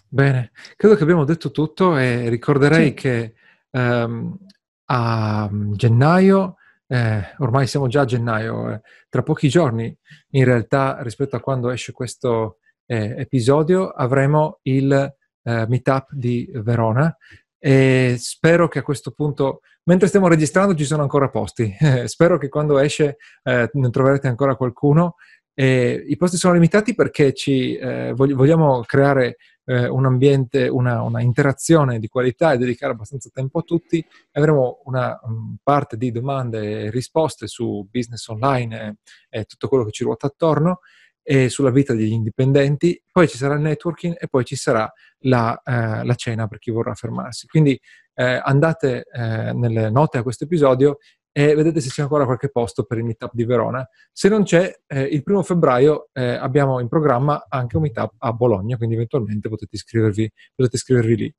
Bene, 0.06 0.52
credo 0.76 0.94
che 0.94 1.02
abbiamo 1.02 1.24
detto 1.24 1.50
tutto 1.50 1.96
e 1.96 2.28
ricorderei 2.28 2.90
sì. 2.90 2.94
che 2.94 3.34
um, 3.70 4.38
a 4.84 5.50
gennaio, 5.52 6.58
eh, 6.86 7.34
ormai 7.38 7.66
siamo 7.66 7.88
già 7.88 8.02
a 8.02 8.04
gennaio, 8.04 8.70
eh, 8.70 8.80
tra 9.08 9.24
pochi 9.24 9.48
giorni 9.48 9.92
in 10.30 10.44
realtà 10.44 11.02
rispetto 11.02 11.34
a 11.34 11.40
quando 11.40 11.68
esce 11.68 11.90
questo 11.90 12.58
eh, 12.86 13.16
episodio 13.18 13.88
avremo 13.88 14.60
il 14.62 14.92
eh, 14.92 15.66
meetup 15.66 16.12
di 16.12 16.48
Verona 16.54 17.14
e 17.58 18.16
spero 18.18 18.68
che 18.68 18.80
a 18.80 18.82
questo 18.82 19.10
punto, 19.10 19.60
mentre 19.84 20.08
stiamo 20.08 20.28
registrando 20.28 20.74
ci 20.74 20.84
sono 20.84 21.02
ancora 21.02 21.28
posti, 21.28 21.74
spero 22.06 22.38
che 22.38 22.48
quando 22.48 22.78
esce 22.78 23.16
eh, 23.42 23.70
ne 23.72 23.90
troverete 23.90 24.28
ancora 24.28 24.56
qualcuno. 24.56 25.16
I 25.60 26.14
posti 26.16 26.36
sono 26.36 26.54
limitati 26.54 26.94
perché 26.94 27.32
ci, 27.32 27.74
eh, 27.74 28.12
vogliamo 28.14 28.84
creare 28.86 29.38
eh, 29.64 29.86
un 29.88 30.06
ambiente, 30.06 30.68
una, 30.68 31.02
una, 31.02 31.20
interazione 31.20 31.98
di 31.98 32.08
qualità 32.08 32.52
e 32.52 32.58
dedicare 32.58 32.92
abbastanza 32.92 33.28
tempo 33.32 33.58
a 33.58 33.62
tutti. 33.62 34.04
Avremo 34.32 34.80
una 34.84 35.18
um, 35.22 35.56
parte 35.62 35.96
di 35.96 36.10
domande 36.10 36.84
e 36.84 36.90
risposte 36.90 37.46
su 37.46 37.86
business 37.90 38.26
online 38.28 38.98
e, 39.30 39.40
e 39.40 39.44
tutto 39.44 39.68
quello 39.68 39.84
che 39.84 39.90
ci 39.90 40.04
ruota 40.04 40.28
attorno 40.28 40.80
e 41.22 41.50
sulla 41.50 41.70
vita 41.70 41.92
degli 41.92 42.12
indipendenti, 42.12 43.02
poi 43.12 43.28
ci 43.28 43.36
sarà 43.36 43.54
il 43.54 43.60
networking 43.60 44.16
e 44.18 44.28
poi 44.28 44.46
ci 44.46 44.56
sarà 44.56 44.90
la, 45.20 45.60
eh, 45.64 46.04
la 46.04 46.14
cena 46.14 46.46
per 46.46 46.58
chi 46.58 46.70
vorrà 46.70 46.94
fermarsi. 46.94 47.46
Quindi 47.46 47.78
eh, 48.14 48.40
andate 48.42 49.04
eh, 49.10 49.52
nelle 49.52 49.90
note 49.90 50.18
a 50.18 50.22
questo 50.22 50.44
episodio 50.44 50.98
e 51.30 51.54
vedete 51.54 51.80
se 51.80 51.90
c'è 51.90 52.02
ancora 52.02 52.24
qualche 52.24 52.50
posto 52.50 52.82
per 52.82 52.98
il 52.98 53.04
meetup 53.04 53.30
di 53.32 53.44
Verona. 53.44 53.88
Se 54.12 54.28
non 54.28 54.42
c'è, 54.42 54.72
eh, 54.86 55.02
il 55.02 55.22
primo 55.22 55.42
febbraio 55.42 56.08
eh, 56.12 56.34
abbiamo 56.34 56.80
in 56.80 56.88
programma 56.88 57.46
anche 57.48 57.76
un 57.76 57.82
meetup 57.82 58.14
a 58.18 58.32
Bologna, 58.32 58.76
quindi 58.76 58.96
eventualmente 58.96 59.48
potete 59.48 59.76
iscrivervi, 59.76 60.30
potete 60.54 60.76
iscrivervi 60.76 61.16
lì. 61.16 61.34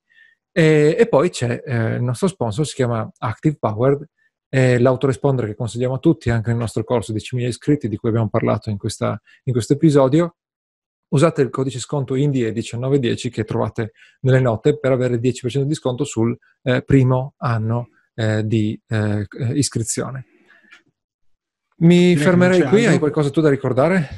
E, 0.52 0.96
e 0.98 1.06
poi 1.06 1.30
c'è 1.30 1.62
eh, 1.64 1.94
il 1.96 2.02
nostro 2.02 2.28
sponsor, 2.28 2.66
si 2.66 2.74
chiama 2.74 3.08
Active 3.18 3.56
Powered, 3.58 4.06
l'autoresponder 4.52 5.46
che 5.46 5.54
consigliamo 5.54 5.94
a 5.94 5.98
tutti, 5.98 6.28
anche 6.28 6.48
nel 6.50 6.58
nostro 6.58 6.82
corso 6.82 7.12
10.000 7.12 7.46
iscritti, 7.46 7.88
di 7.88 7.96
cui 7.96 8.08
abbiamo 8.08 8.28
parlato 8.28 8.68
in, 8.68 8.78
questa, 8.78 9.20
in 9.44 9.52
questo 9.52 9.74
episodio. 9.74 10.38
Usate 11.10 11.42
il 11.42 11.50
codice 11.50 11.78
sconto 11.78 12.14
INDIE1910 12.14 13.30
che 13.30 13.44
trovate 13.44 13.92
nelle 14.20 14.40
note 14.40 14.78
per 14.78 14.92
avere 14.92 15.14
il 15.14 15.20
10% 15.20 15.62
di 15.62 15.74
sconto 15.74 16.04
sul 16.04 16.36
eh, 16.62 16.82
primo 16.82 17.34
anno 17.38 17.88
eh, 18.14 18.46
di 18.46 18.80
eh, 18.88 19.26
iscrizione. 19.54 20.26
Mi 21.78 22.14
direi 22.14 22.16
fermerei 22.16 22.62
qui, 22.62 22.78
altro. 22.78 22.92
hai 22.92 22.98
qualcosa 22.98 23.30
tu 23.30 23.40
da 23.40 23.48
ricordare? 23.48 24.08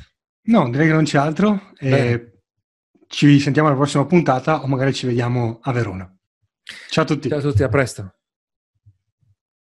No, 0.45 0.69
direi 0.69 0.89
che 0.89 0.93
non 0.93 1.05
c'è 1.05 1.19
altro. 1.19 1.71
Ci 3.07 3.41
sentiamo 3.41 3.69
alla 3.69 3.77
prossima 3.77 4.07
puntata 4.07 4.63
o 4.63 4.67
magari 4.67 4.93
ci 4.93 5.07
vediamo 5.07 5.61
a 5.63 5.73
Verona. 5.73 6.11
Ciao 6.89 7.05
a 7.05 7.07
tutti. 7.07 7.29
Ciao 7.29 7.39
a 7.39 7.43
tutti, 7.43 7.63
a 7.63 7.69
presto. 7.69 8.15